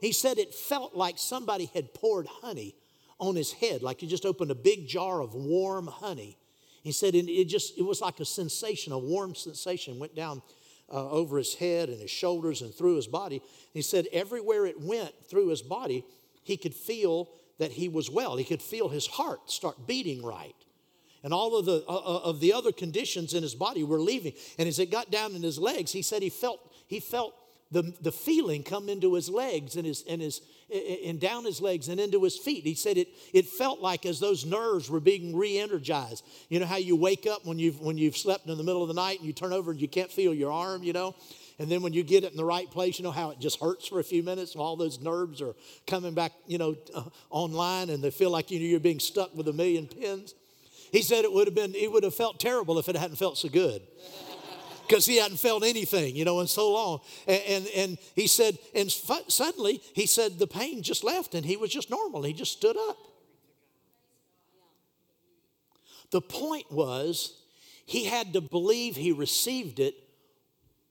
[0.00, 2.76] He said it felt like somebody had poured honey
[3.18, 6.36] on his head, like you just opened a big jar of warm honey.
[6.84, 10.42] He said it, it just, it was like a sensation, a warm sensation went down
[10.92, 13.40] uh, over his head and his shoulders and through his body.
[13.72, 16.04] He said everywhere it went through his body,
[16.42, 18.36] he could feel that he was well.
[18.36, 20.54] He could feel his heart start beating right.
[21.22, 24.34] And all of the, uh, uh of the other conditions in his body were leaving.
[24.58, 27.34] And as it got down in his legs, he said he felt, he felt
[27.74, 30.40] the, the feeling come into his legs and, his, and, his,
[31.04, 32.62] and down his legs and into his feet.
[32.62, 36.24] He said it, it felt like as those nerves were being re energized.
[36.48, 38.88] You know how you wake up when you've, when you've slept in the middle of
[38.88, 41.16] the night and you turn over and you can't feel your arm, you know?
[41.58, 43.60] And then when you get it in the right place, you know how it just
[43.60, 44.54] hurts for a few minutes.
[44.54, 45.54] All those nerves are
[45.86, 49.34] coming back, you know, uh, online, and they feel like you know you're being stuck
[49.36, 50.34] with a million pins.
[50.92, 53.36] He said it would have been, it would have felt terrible if it hadn't felt
[53.36, 53.82] so good
[54.86, 57.00] because he hadn't felt anything, you know, in so long.
[57.26, 61.56] And, and, and he said, and suddenly he said the pain just left and he
[61.56, 62.22] was just normal.
[62.22, 62.98] He just stood up.
[66.10, 67.40] The point was,
[67.86, 69.94] he had to believe he received it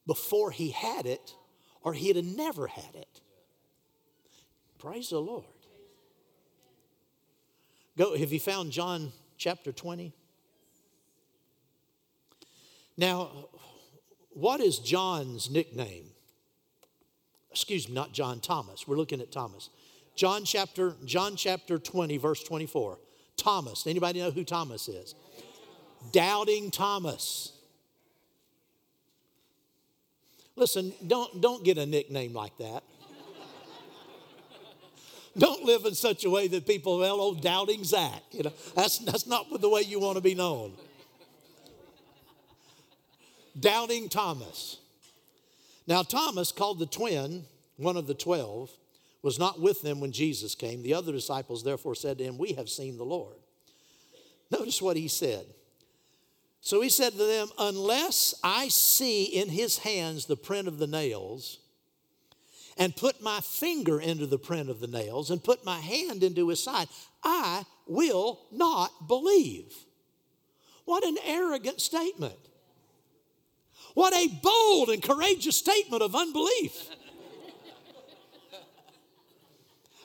[0.06, 1.34] before he had it,
[1.82, 3.22] or he'd have never had it.
[4.80, 5.46] Praise the Lord.
[7.98, 10.14] Go, have you found John chapter 20?
[12.98, 13.32] Now,
[14.34, 16.06] what is John's nickname?
[17.52, 18.88] Excuse me, not John, Thomas.
[18.88, 19.70] We're looking at Thomas.
[20.16, 22.98] John chapter, John chapter 20, verse 24.
[23.38, 23.88] Thomas.
[23.88, 25.16] Anybody know who Thomas is?
[26.12, 27.52] Doubting Thomas.
[30.56, 32.84] Listen, don't, don't get a nickname like that.
[35.38, 38.22] don't live in such a way that people, well, oh, doubting Zach.
[38.32, 40.74] You know, that's, that's not the way you want to be known.
[43.60, 44.78] Doubting Thomas.
[45.86, 47.46] Now, Thomas, called the twin,
[47.78, 48.72] one of the twelve,
[49.22, 50.82] was not with them when Jesus came.
[50.82, 53.36] The other disciples therefore said to him, We have seen the Lord.
[54.52, 55.46] Notice what he said.
[56.62, 60.88] So he said to them, Unless I see in his hands the print of the
[60.88, 61.60] nails,
[62.78, 66.48] and put my finger into the print of the nails, and put my hand into
[66.50, 66.88] his side,
[67.24, 69.74] I will not believe.
[70.86, 72.40] What an arrogant statement.
[73.94, 76.90] What a bold and courageous statement of unbelief.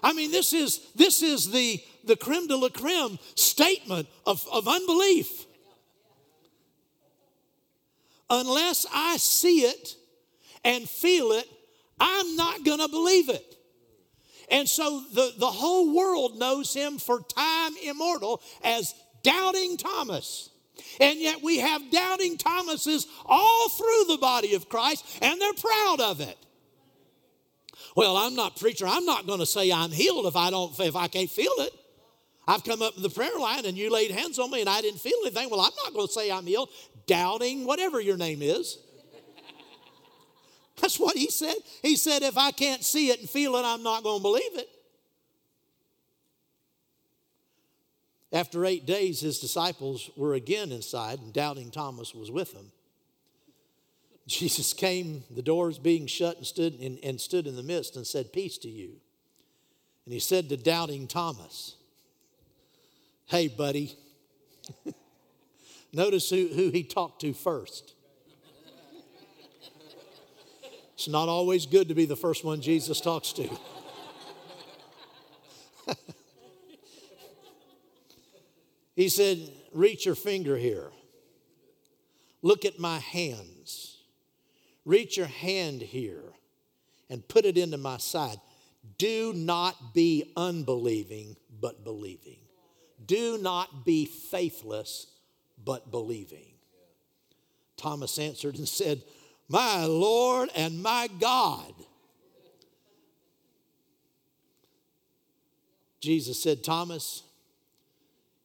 [0.03, 4.69] I mean, this is, this is the, the creme de la creme statement of, of
[4.69, 5.47] unbelief.
[8.31, 9.97] Unless I see it
[10.65, 11.47] and feel it,
[11.99, 13.57] I'm not going to believe it.
[14.51, 20.51] And so the, the whole world knows him for time immortal as Doubting Thomas.
[21.01, 26.01] And yet we have doubting Thomases all through the body of Christ, and they're proud
[26.01, 26.37] of it.
[27.97, 28.87] Well, I'm not preacher.
[28.87, 31.73] I'm not going to say I'm healed if I don't if I can't feel it.
[32.47, 34.81] I've come up in the prayer line and you laid hands on me and I
[34.81, 35.51] didn't feel anything.
[35.51, 36.71] Well, I'm not going to say I'm healed.
[37.07, 38.79] Doubting whatever your name is.
[40.81, 41.57] That's what he said.
[41.83, 44.57] He said, if I can't see it and feel it, I'm not going to believe
[44.57, 44.69] it.
[48.33, 52.73] After eight days, his disciples were again inside, and doubting Thomas was with them.
[54.27, 58.07] Jesus came, the doors being shut, and stood, in, and stood in the midst and
[58.07, 58.97] said, Peace to you.
[60.05, 61.77] And he said to doubting Thomas,
[63.27, 63.97] Hey, buddy.
[65.93, 67.95] Notice who, who he talked to first.
[70.95, 73.49] It's not always good to be the first one Jesus talks to.
[78.99, 79.39] he said,
[79.73, 80.91] Reach your finger here.
[82.43, 83.99] Look at my hands.
[84.85, 86.25] Reach your hand here
[87.09, 88.41] and put it into my side.
[88.99, 92.41] Do not be unbelieving, but believing.
[93.07, 95.07] Do not be faithless,
[95.65, 96.55] but believing.
[97.77, 99.05] Thomas answered and said,
[99.49, 101.73] My Lord and my God.
[106.01, 107.23] Jesus said, Thomas,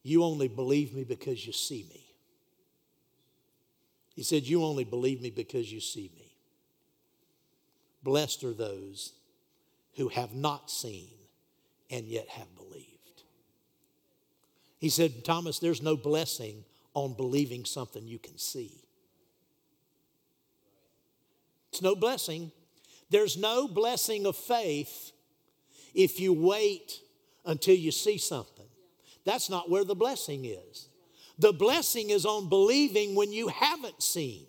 [0.04, 2.04] you only believe me because you see me.
[4.14, 6.36] He said, You only believe me because you see me.
[8.02, 9.14] Blessed are those
[9.96, 11.08] who have not seen
[11.90, 13.22] and yet have believed.
[14.78, 18.84] He said, Thomas, there's no blessing on believing something you can see.
[21.72, 22.52] It's no blessing.
[23.08, 25.12] There's no blessing of faith
[25.94, 27.00] if you wait
[27.46, 28.66] until you see something.
[29.24, 30.88] That's not where the blessing is.
[31.38, 34.46] The blessing is on believing when you haven't seen.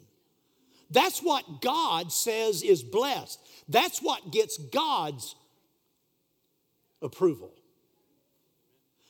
[0.92, 3.40] That's what God says is blessed.
[3.68, 5.36] That's what gets God's
[7.02, 7.54] approval.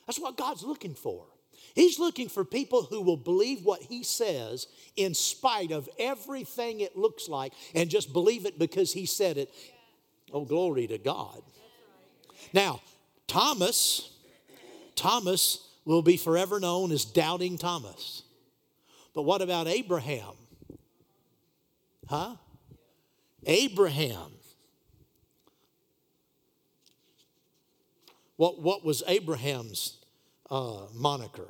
[0.06, 1.26] That's what God's looking for.
[1.74, 6.96] He's looking for people who will believe what He says in spite of everything it
[6.96, 9.52] looks like and just believe it because He said it.
[10.32, 11.42] Oh, glory to God.
[12.52, 12.80] Now,
[13.26, 14.15] Thomas,
[14.96, 18.22] Thomas will be forever known as Doubting Thomas.
[19.14, 20.34] But what about Abraham?
[22.08, 22.36] Huh?
[23.46, 24.32] Abraham.
[28.36, 29.98] What, what was Abraham's
[30.50, 31.48] uh, moniker?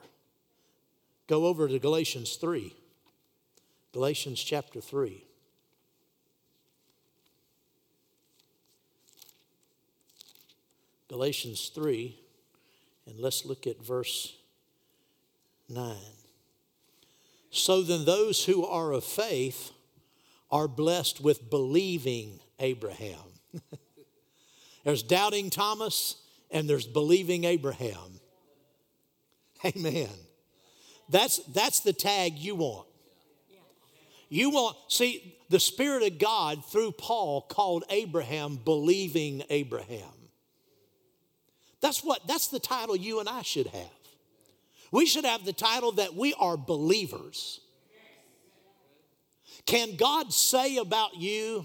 [1.27, 2.73] Go over to Galatians 3.
[3.93, 5.25] Galatians chapter 3.
[11.09, 12.19] Galatians 3,
[13.07, 14.37] and let's look at verse
[15.69, 15.97] 9.
[17.51, 19.73] So then, those who are of faith
[20.51, 23.19] are blessed with believing Abraham.
[24.85, 26.17] there's doubting Thomas
[26.51, 28.21] and there's believing Abraham.
[29.65, 30.11] Amen.
[31.09, 32.87] That's, that's the tag you want.
[34.29, 40.16] You want, see, the Spirit of God through Paul called Abraham believing Abraham.
[41.87, 43.91] That's what, that's the title you and I should have.
[44.91, 47.61] We should have the title that we are believers.
[49.67, 51.65] Can God say about you,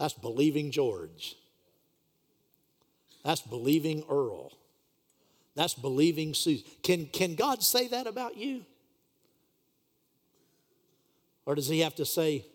[0.00, 1.36] that's believing George?
[3.24, 4.50] That's believing Earl.
[5.54, 6.66] That's believing Susan.
[6.82, 8.64] Can, can God say that about you?
[11.46, 12.46] Or does he have to say,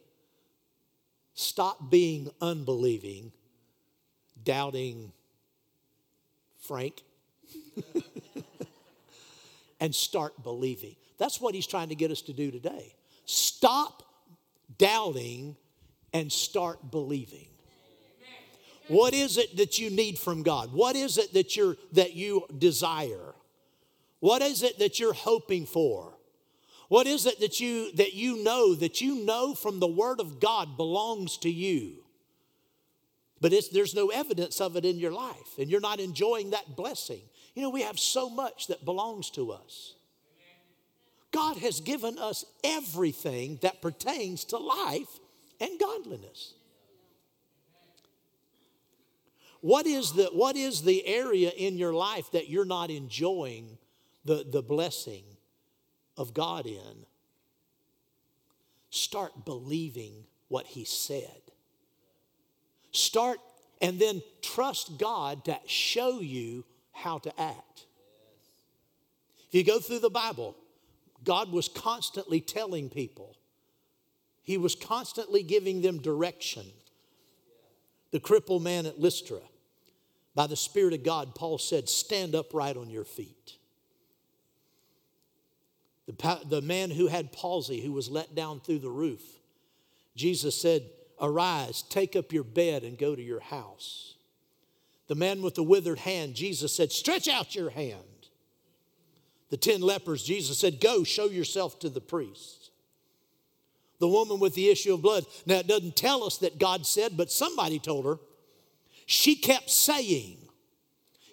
[1.36, 3.32] stop being unbelieving,
[4.48, 5.12] doubting
[6.62, 7.04] Frank,
[9.82, 10.96] and start believing?
[11.18, 12.96] That's what he's trying to get us to do today.
[13.26, 14.04] Stop
[14.78, 15.58] doubting
[16.14, 17.48] and start believing.
[18.88, 20.72] What is it that you need from God?
[20.72, 23.36] What is it that, you're, that you desire?
[24.22, 26.14] What is it that you're hoping for?
[26.88, 30.40] What is it that you that you know that you know from the word of
[30.40, 32.06] God belongs to you?
[33.40, 37.22] But there's no evidence of it in your life, and you're not enjoying that blessing.
[37.54, 39.94] You know, we have so much that belongs to us.
[41.32, 45.20] God has given us everything that pertains to life
[45.60, 46.54] and godliness.
[49.62, 53.78] What is the, what is the area in your life that you're not enjoying
[54.24, 55.24] the, the blessing
[56.16, 57.06] of God in?
[58.90, 61.47] Start believing what He said.
[62.92, 63.40] Start
[63.82, 67.86] and then trust God to show you how to act.
[69.48, 70.56] If you go through the Bible,
[71.24, 73.38] God was constantly telling people,
[74.44, 76.66] He was constantly giving them direction.
[78.12, 79.42] The crippled man at Lystra,
[80.34, 83.58] by the Spirit of God, Paul said, Stand upright on your feet.
[86.08, 89.22] The, the man who had palsy, who was let down through the roof,
[90.16, 90.84] Jesus said,
[91.20, 94.16] Arise, take up your bed, and go to your house.
[95.08, 98.04] The man with the withered hand, Jesus said, Stretch out your hand.
[99.50, 102.72] The ten lepers, Jesus said, Go, show yourself to the priest.
[104.00, 105.26] The woman with the issue of blood.
[105.46, 108.20] Now, it doesn't tell us that God said, but somebody told her.
[109.06, 110.38] She kept saying,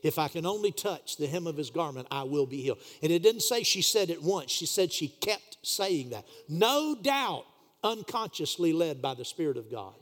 [0.03, 2.79] If I can only touch the hem of his garment, I will be healed.
[3.03, 6.25] And it didn't say she said it once, she said she kept saying that.
[6.49, 7.45] No doubt,
[7.85, 9.95] unconsciously led by the Spirit of God.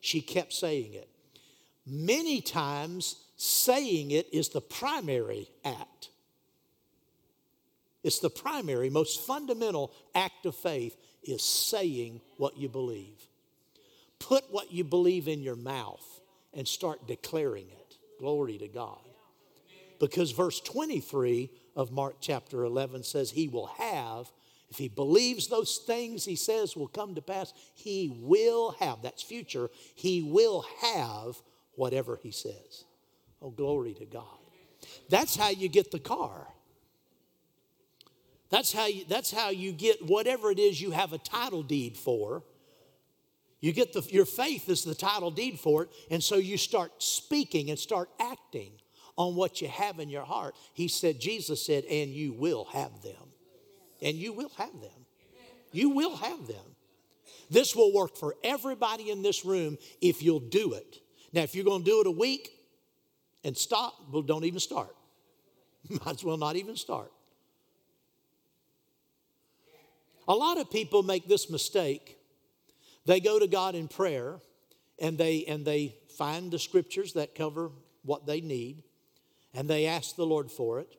[0.00, 1.08] She kept saying it.
[1.84, 6.10] Many times, saying it is the primary act.
[8.04, 13.26] It's the primary, most fundamental act of faith is saying what you believe.
[14.18, 16.04] Put what you believe in your mouth
[16.52, 17.96] and start declaring it.
[18.18, 18.98] Glory to God.
[19.98, 24.30] Because verse 23 of Mark chapter 11 says, He will have,
[24.72, 29.22] if he believes those things he says will come to pass, he will have, that's
[29.22, 31.36] future, he will have
[31.74, 32.84] whatever he says.
[33.42, 34.24] Oh, glory to God.
[35.10, 36.48] That's how you get the car.
[38.48, 41.98] That's how you, that's how you get whatever it is you have a title deed
[41.98, 42.42] for.
[43.60, 47.02] You get the, your faith is the title deed for it, and so you start
[47.02, 48.72] speaking and start acting
[49.18, 50.54] on what you have in your heart.
[50.72, 53.31] He said, Jesus said, and you will have them.
[54.02, 55.06] And you will have them.
[55.72, 56.76] You will have them.
[57.50, 60.98] This will work for everybody in this room if you'll do it.
[61.32, 62.50] Now, if you're going to do it a week
[63.44, 64.94] and stop, well, don't even start.
[65.88, 67.12] Might as well not even start.
[70.28, 72.18] A lot of people make this mistake.
[73.06, 74.40] They go to God in prayer
[75.00, 77.70] and they and they find the scriptures that cover
[78.04, 78.82] what they need
[79.52, 80.96] and they ask the Lord for it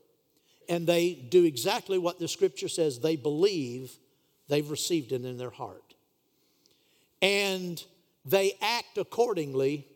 [0.70, 3.98] and they do exactly what the scripture says they believe
[4.48, 5.94] they've received it in their heart.
[7.22, 7.84] And
[8.26, 9.88] they act accordingly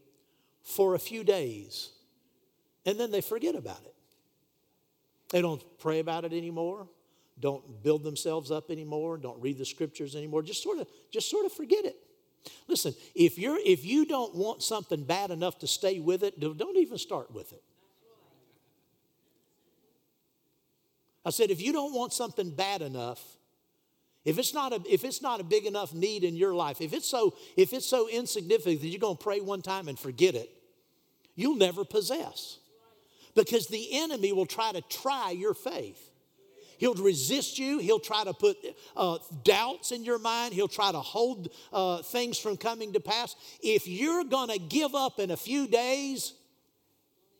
[0.63, 1.91] for a few days
[2.85, 3.95] and then they forget about it.
[5.29, 6.87] They don't pray about it anymore
[7.39, 10.41] don't build themselves up anymore, don't read the scriptures anymore.
[10.41, 11.95] Just sort of, just sort of forget it.
[12.67, 16.77] Listen, if you're if you don't want something bad enough to stay with it, don't
[16.77, 17.61] even start with it.
[21.27, 23.21] I said, if you don't want something bad enough,
[24.23, 26.93] if it's not a if it's not a big enough need in your life, if
[26.93, 30.35] it's so if it's so insignificant that you're going to pray one time and forget
[30.35, 30.49] it,
[31.35, 32.59] you'll never possess.
[33.35, 35.99] Because the enemy will try to try your faith.
[36.77, 37.79] He'll resist you.
[37.79, 38.55] He'll try to put
[38.95, 40.53] uh, doubts in your mind.
[40.53, 43.35] He'll try to hold uh, things from coming to pass.
[43.61, 46.33] If you're going to give up in a few days,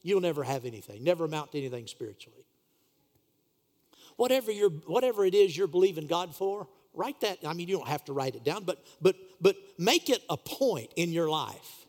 [0.03, 2.46] you'll never have anything, never amount to anything spiritually.
[4.17, 7.39] Whatever, you're, whatever it is you're believing God for, write that.
[7.47, 10.37] I mean, you don't have to write it down, but, but, but make it a
[10.37, 11.86] point in your life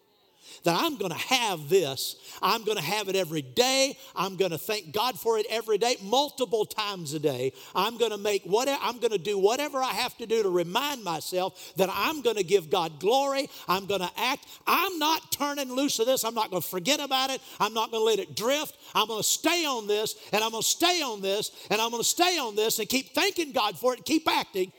[0.64, 2.16] that I'm going to have this.
[2.42, 3.96] I'm going to have it every day.
[4.14, 7.52] I'm going to thank God for it every day, multiple times a day.
[7.74, 10.48] I'm going to make whatever, I'm going to do whatever I have to do to
[10.48, 13.48] remind myself that I'm going to give God glory.
[13.68, 14.46] I'm going to act.
[14.66, 16.24] I'm not turning loose of this.
[16.24, 17.40] I'm not going to forget about it.
[17.61, 18.76] I'm not going to let it drift.
[18.94, 21.90] I'm going to stay on this and I'm going to stay on this and I'm
[21.90, 24.72] going to stay on this and keep thanking God for it and keep acting.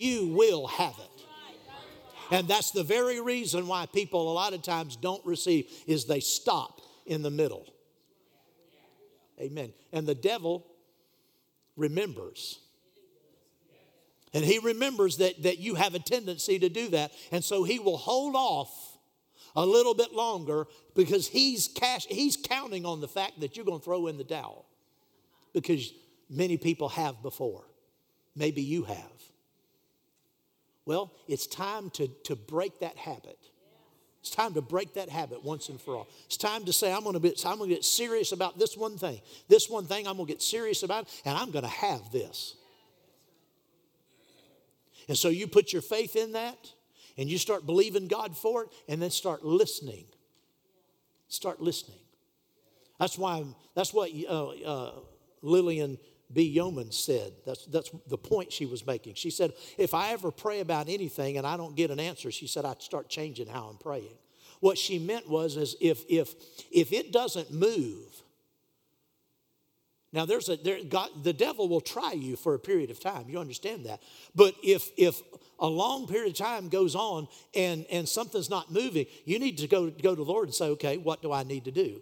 [0.00, 1.13] You will have it.
[2.30, 6.20] And that's the very reason why people a lot of times don't receive is they
[6.20, 7.72] stop in the middle.
[9.40, 9.72] Amen.
[9.92, 10.66] And the devil
[11.76, 12.60] remembers.
[14.32, 17.12] And he remembers that, that you have a tendency to do that.
[17.30, 18.98] And so he will hold off
[19.56, 20.66] a little bit longer
[20.96, 24.24] because he's cash, he's counting on the fact that you're going to throw in the
[24.24, 24.66] towel.
[25.52, 25.92] Because
[26.28, 27.64] many people have before.
[28.34, 29.22] Maybe you have.
[30.86, 33.38] Well, it's time to, to break that habit.
[34.20, 36.08] It's time to break that habit once and for all.
[36.26, 38.76] It's time to say, I'm going to, be, I'm going to get serious about this
[38.76, 39.20] one thing.
[39.48, 42.56] This one thing I'm going to get serious about, and I'm going to have this.
[45.08, 46.72] And so you put your faith in that,
[47.18, 50.06] and you start believing God for it, and then start listening.
[51.28, 51.98] Start listening.
[52.98, 54.92] That's why, that's what uh, uh,
[55.42, 55.98] Lilian
[56.32, 56.56] B.
[56.56, 57.32] Yeomans said.
[57.46, 59.14] That's, that's the point she was making.
[59.14, 62.46] She said, If I ever pray about anything and I don't get an answer, she
[62.46, 64.16] said, I'd start changing how I'm praying.
[64.60, 66.34] What she meant was, is if, if,
[66.70, 68.22] if it doesn't move,
[70.14, 73.24] now there's a there, God, the devil will try you for a period of time.
[73.28, 74.00] You understand that.
[74.32, 75.20] But if if
[75.58, 79.66] a long period of time goes on and and something's not moving, you need to
[79.66, 82.00] go go to the Lord and say, okay, what do I need to do?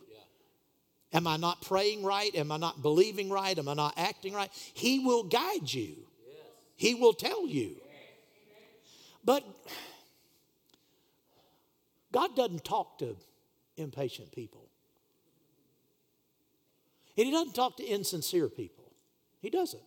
[1.13, 2.35] Am I not praying right?
[2.35, 3.59] Am I not believing right?
[3.59, 4.51] Am I not acting right?
[4.73, 5.97] He will guide you,
[6.77, 7.77] He will tell you.
[9.25, 9.45] But
[12.13, 13.17] God doesn't talk to
[13.77, 14.67] impatient people.
[17.17, 18.85] And He doesn't talk to insincere people.
[19.41, 19.83] He doesn't.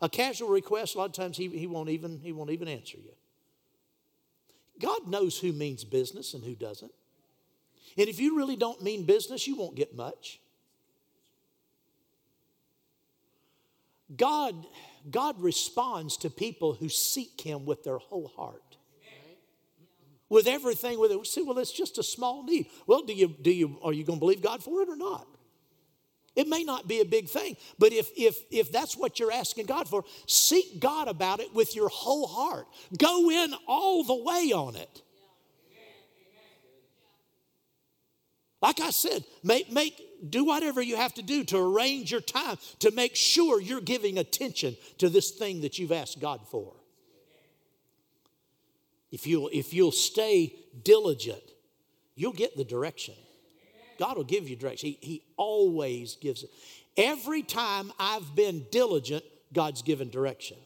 [0.00, 2.98] A casual request, a lot of times he, he, won't even, he won't even answer
[2.98, 3.10] you.
[4.80, 6.92] God knows who means business and who doesn't.
[7.96, 10.40] And if you really don't mean business, you won't get much.
[14.16, 14.54] God,
[15.10, 18.62] God responds to people who seek Him with their whole heart.
[20.30, 21.26] With everything with it.
[21.26, 22.66] See, well, it's just a small need.
[22.86, 25.26] Well, do you, do you, are you going to believe God for it or not?
[26.36, 29.66] It may not be a big thing, but if, if, if that's what you're asking
[29.66, 32.66] God for, seek God about it with your whole heart.
[32.96, 35.02] Go in all the way on it.
[38.60, 42.56] Like I said, make, make, do whatever you have to do to arrange your time
[42.80, 46.74] to make sure you're giving attention to this thing that you've asked God for.
[49.10, 51.42] If you'll, if you'll stay diligent,
[52.14, 53.14] you'll get the direction.
[53.98, 54.90] God will give you direction.
[54.90, 56.50] He, he always gives it.
[56.96, 60.56] Every time I've been diligent, God's given direction.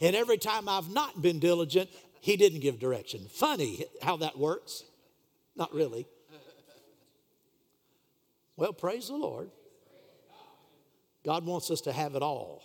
[0.00, 1.90] And every time I've not been diligent,
[2.20, 3.26] He didn't give direction.
[3.30, 4.84] Funny how that works.
[5.56, 6.06] Not really.
[8.56, 9.50] Well, praise the Lord.
[11.24, 12.62] God wants us to have it all.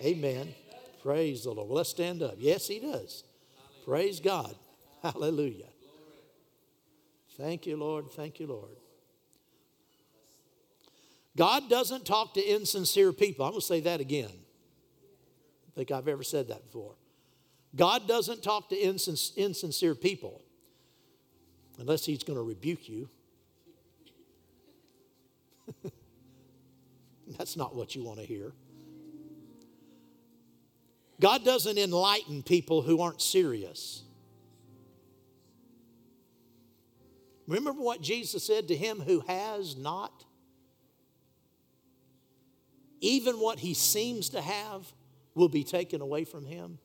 [0.00, 0.54] Amen.
[1.02, 1.68] Praise the Lord.
[1.68, 2.34] Well, let's stand up.
[2.38, 3.24] Yes, He does.
[3.84, 4.54] Praise God.
[5.02, 5.68] Hallelujah.
[7.36, 8.10] Thank you, Lord.
[8.12, 8.76] Thank you, Lord.
[11.36, 13.44] God doesn't talk to insincere people.
[13.44, 14.30] I'm going to say that again.
[14.30, 16.94] I think I've ever said that before.
[17.74, 20.42] God doesn't talk to insincere people
[21.78, 23.10] unless He's going to rebuke you.
[27.38, 28.52] That's not what you want to hear.
[31.20, 34.02] God doesn't enlighten people who aren't serious.
[37.46, 40.24] Remember what Jesus said to him who has not?
[43.00, 44.92] Even what he seems to have
[45.34, 46.78] will be taken away from him.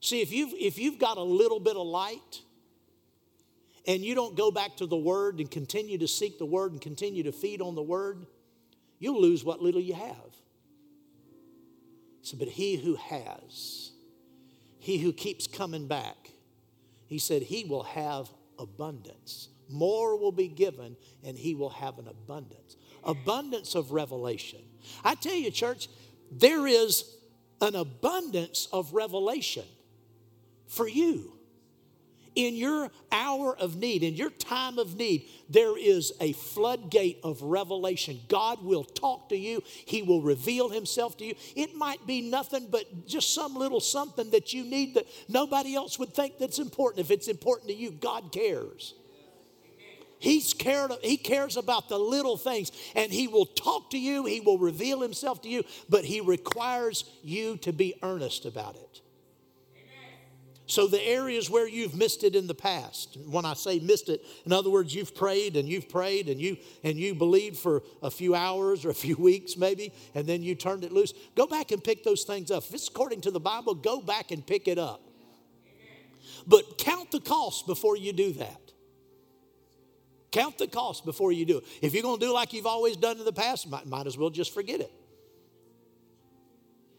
[0.00, 2.42] See, if you've, if you've got a little bit of light,
[3.88, 6.80] and you don't go back to the Word and continue to seek the Word and
[6.80, 8.26] continue to feed on the Word,
[8.98, 10.36] you'll lose what little you have.
[12.20, 13.92] So, but he who has,
[14.78, 16.32] he who keeps coming back,
[17.06, 18.28] he said he will have
[18.58, 19.48] abundance.
[19.70, 22.76] More will be given, and he will have an abundance.
[23.04, 24.60] Abundance of revelation.
[25.02, 25.88] I tell you, church,
[26.30, 27.16] there is
[27.62, 29.64] an abundance of revelation
[30.66, 31.37] for you
[32.34, 37.42] in your hour of need, in your time of need, there is a floodgate of
[37.42, 38.20] revelation.
[38.28, 41.34] God will talk to you, He will reveal Himself to you.
[41.56, 45.98] It might be nothing but just some little something that you need that nobody else
[45.98, 47.04] would think that's important.
[47.04, 48.94] If it's important to you, God cares.
[50.20, 54.40] He's cared, he cares about the little things and he will talk to you, he
[54.40, 59.00] will reveal himself to you, but he requires you to be earnest about it.
[60.68, 64.22] So, the areas where you've missed it in the past, when I say missed it,
[64.44, 68.10] in other words, you've prayed and you've prayed and you and you believed for a
[68.10, 71.14] few hours or a few weeks maybe, and then you turned it loose.
[71.34, 72.64] Go back and pick those things up.
[72.64, 75.00] If it's according to the Bible, go back and pick it up.
[76.46, 78.60] But count the cost before you do that.
[80.30, 81.64] Count the cost before you do it.
[81.80, 84.18] If you're going to do like you've always done in the past, might, might as
[84.18, 84.92] well just forget it.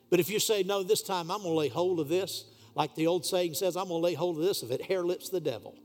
[0.10, 2.46] But if you say, no, this time I'm going to lay hold of this,
[2.80, 5.04] like the old saying says, I'm going to lay hold of this if it hare
[5.04, 5.76] lips the devil.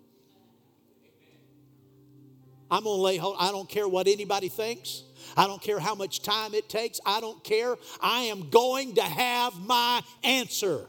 [2.70, 3.34] I'm going to lay hold.
[3.40, 5.03] I don't care what anybody thinks.
[5.36, 7.01] I don't care how much time it takes.
[7.05, 7.74] I don't care.
[8.01, 10.86] I am going to have my answer.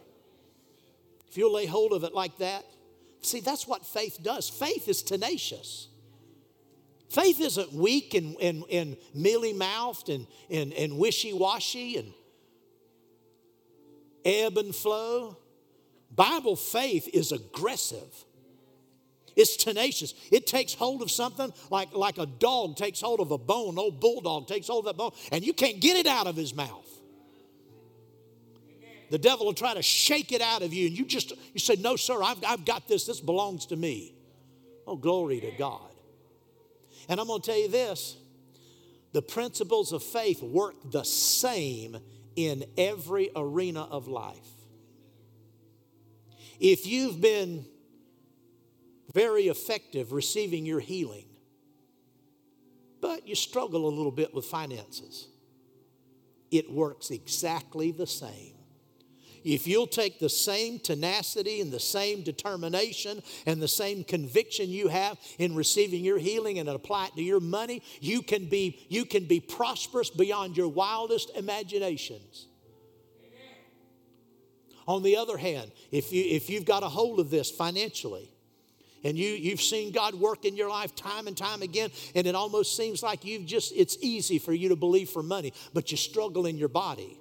[1.28, 2.66] If you'll lay hold of it like that,
[3.24, 4.48] see, that's what faith does.
[4.48, 5.88] Faith is tenacious.
[7.10, 12.14] Faith isn't weak and, and, and mealy mouthed and, and, and wishy washy and
[14.24, 15.38] ebb and flow.
[16.16, 18.26] Bible faith is aggressive.
[19.36, 20.14] It's tenacious.
[20.32, 23.80] It takes hold of something like, like a dog takes hold of a bone, an
[23.80, 26.56] old bulldog takes hold of that bone, and you can't get it out of his
[26.56, 26.84] mouth.
[29.12, 31.76] The devil will try to shake it out of you, and you just you say,
[31.76, 33.06] No, sir, I've, I've got this.
[33.06, 34.16] This belongs to me.
[34.88, 35.92] Oh, glory to God.
[37.08, 38.18] And I'm going to tell you this
[39.12, 41.98] the principles of faith work the same
[42.36, 44.55] in every arena of life.
[46.60, 47.66] If you've been
[49.14, 51.26] very effective receiving your healing,
[53.02, 55.28] but you struggle a little bit with finances,
[56.52, 58.56] it works exactly the same.
[59.46, 64.88] If you'll take the same tenacity and the same determination and the same conviction you
[64.88, 69.06] have in receiving your healing and apply it to your money, you can be, you
[69.06, 72.48] can be prosperous beyond your wildest imaginations.
[74.88, 78.30] On the other hand, if, you, if you've got a hold of this financially,
[79.04, 82.34] and you, you've seen God work in your life time and time again, and it
[82.34, 85.98] almost seems like you've just, it's easy for you to believe for money, but you
[85.98, 87.20] struggle in your body.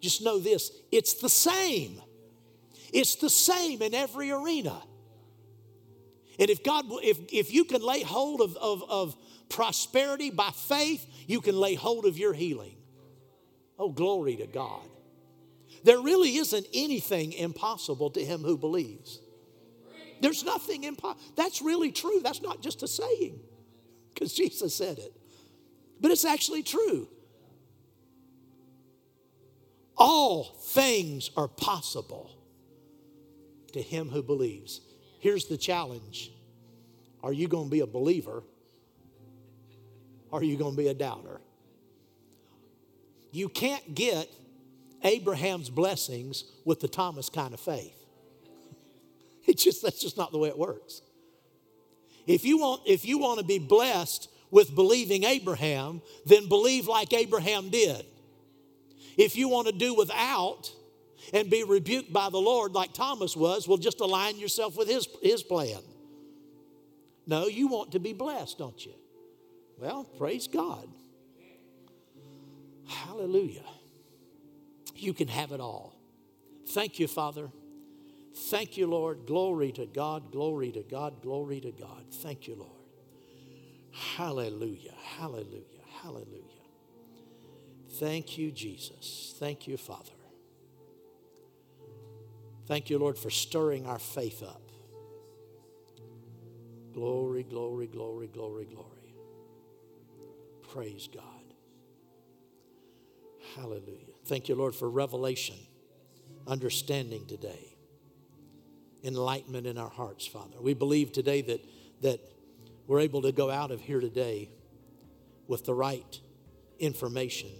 [0.00, 2.00] Just know this it's the same.
[2.92, 4.82] It's the same in every arena.
[6.38, 9.16] And if God, if, if you can lay hold of, of, of
[9.50, 12.76] prosperity by faith, you can lay hold of your healing.
[13.78, 14.88] Oh, glory to God.
[15.82, 19.20] There really isn't anything impossible to him who believes.
[20.20, 21.22] There's nothing impossible.
[21.36, 22.20] That's really true.
[22.22, 23.40] That's not just a saying
[24.12, 25.12] because Jesus said it,
[26.00, 27.08] but it's actually true.
[29.96, 32.30] All things are possible
[33.72, 34.80] to him who believes.
[35.20, 36.32] Here's the challenge
[37.22, 38.42] Are you going to be a believer?
[40.30, 41.40] Or are you going to be a doubter?
[43.32, 44.28] You can't get
[45.02, 47.96] Abraham's blessings with the Thomas kind of faith.
[49.46, 51.00] It's just that's just not the way it works.
[52.26, 57.12] If you want if you want to be blessed with believing Abraham, then believe like
[57.12, 58.04] Abraham did.
[59.16, 60.70] If you want to do without
[61.32, 65.08] and be rebuked by the Lord like Thomas was, well, just align yourself with his,
[65.22, 65.80] his plan.
[67.26, 68.94] No, you want to be blessed, don't you?
[69.78, 70.88] Well, praise God.
[72.86, 73.64] Hallelujah.
[75.00, 75.96] You can have it all.
[76.68, 77.50] Thank you, Father.
[78.34, 79.26] Thank you, Lord.
[79.26, 82.04] Glory to God, glory to God, glory to God.
[82.12, 82.70] Thank you, Lord.
[83.92, 86.44] Hallelujah, hallelujah, hallelujah.
[87.98, 89.34] Thank you, Jesus.
[89.38, 90.12] Thank you, Father.
[92.66, 94.62] Thank you, Lord, for stirring our faith up.
[96.92, 99.14] Glory, glory, glory, glory, glory.
[100.72, 101.24] Praise God.
[103.56, 104.09] Hallelujah.
[104.30, 105.56] Thank you, Lord, for revelation,
[106.46, 107.76] understanding today,
[109.02, 110.60] enlightenment in our hearts, Father.
[110.60, 111.64] We believe today that,
[112.02, 112.20] that
[112.86, 114.52] we're able to go out of here today
[115.48, 116.20] with the right
[116.78, 117.50] information,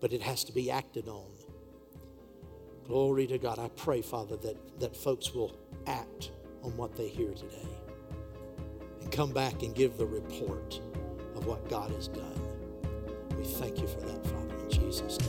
[0.00, 1.30] but it has to be acted on.
[2.86, 3.58] Glory to God.
[3.58, 5.54] I pray, Father, that, that folks will
[5.86, 6.30] act
[6.62, 7.68] on what they hear today
[9.02, 10.80] and come back and give the report
[11.36, 12.51] of what God has done.
[13.42, 14.54] We thank you for that, Father.
[14.62, 15.28] in Jesus' name.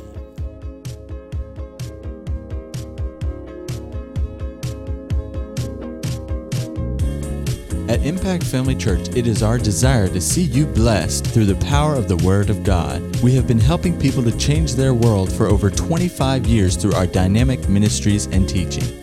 [7.89, 11.95] At Impact Family Church, it is our desire to see you blessed through the power
[11.95, 13.01] of the Word of God.
[13.23, 17.07] We have been helping people to change their world for over 25 years through our
[17.07, 19.02] dynamic ministries and teaching.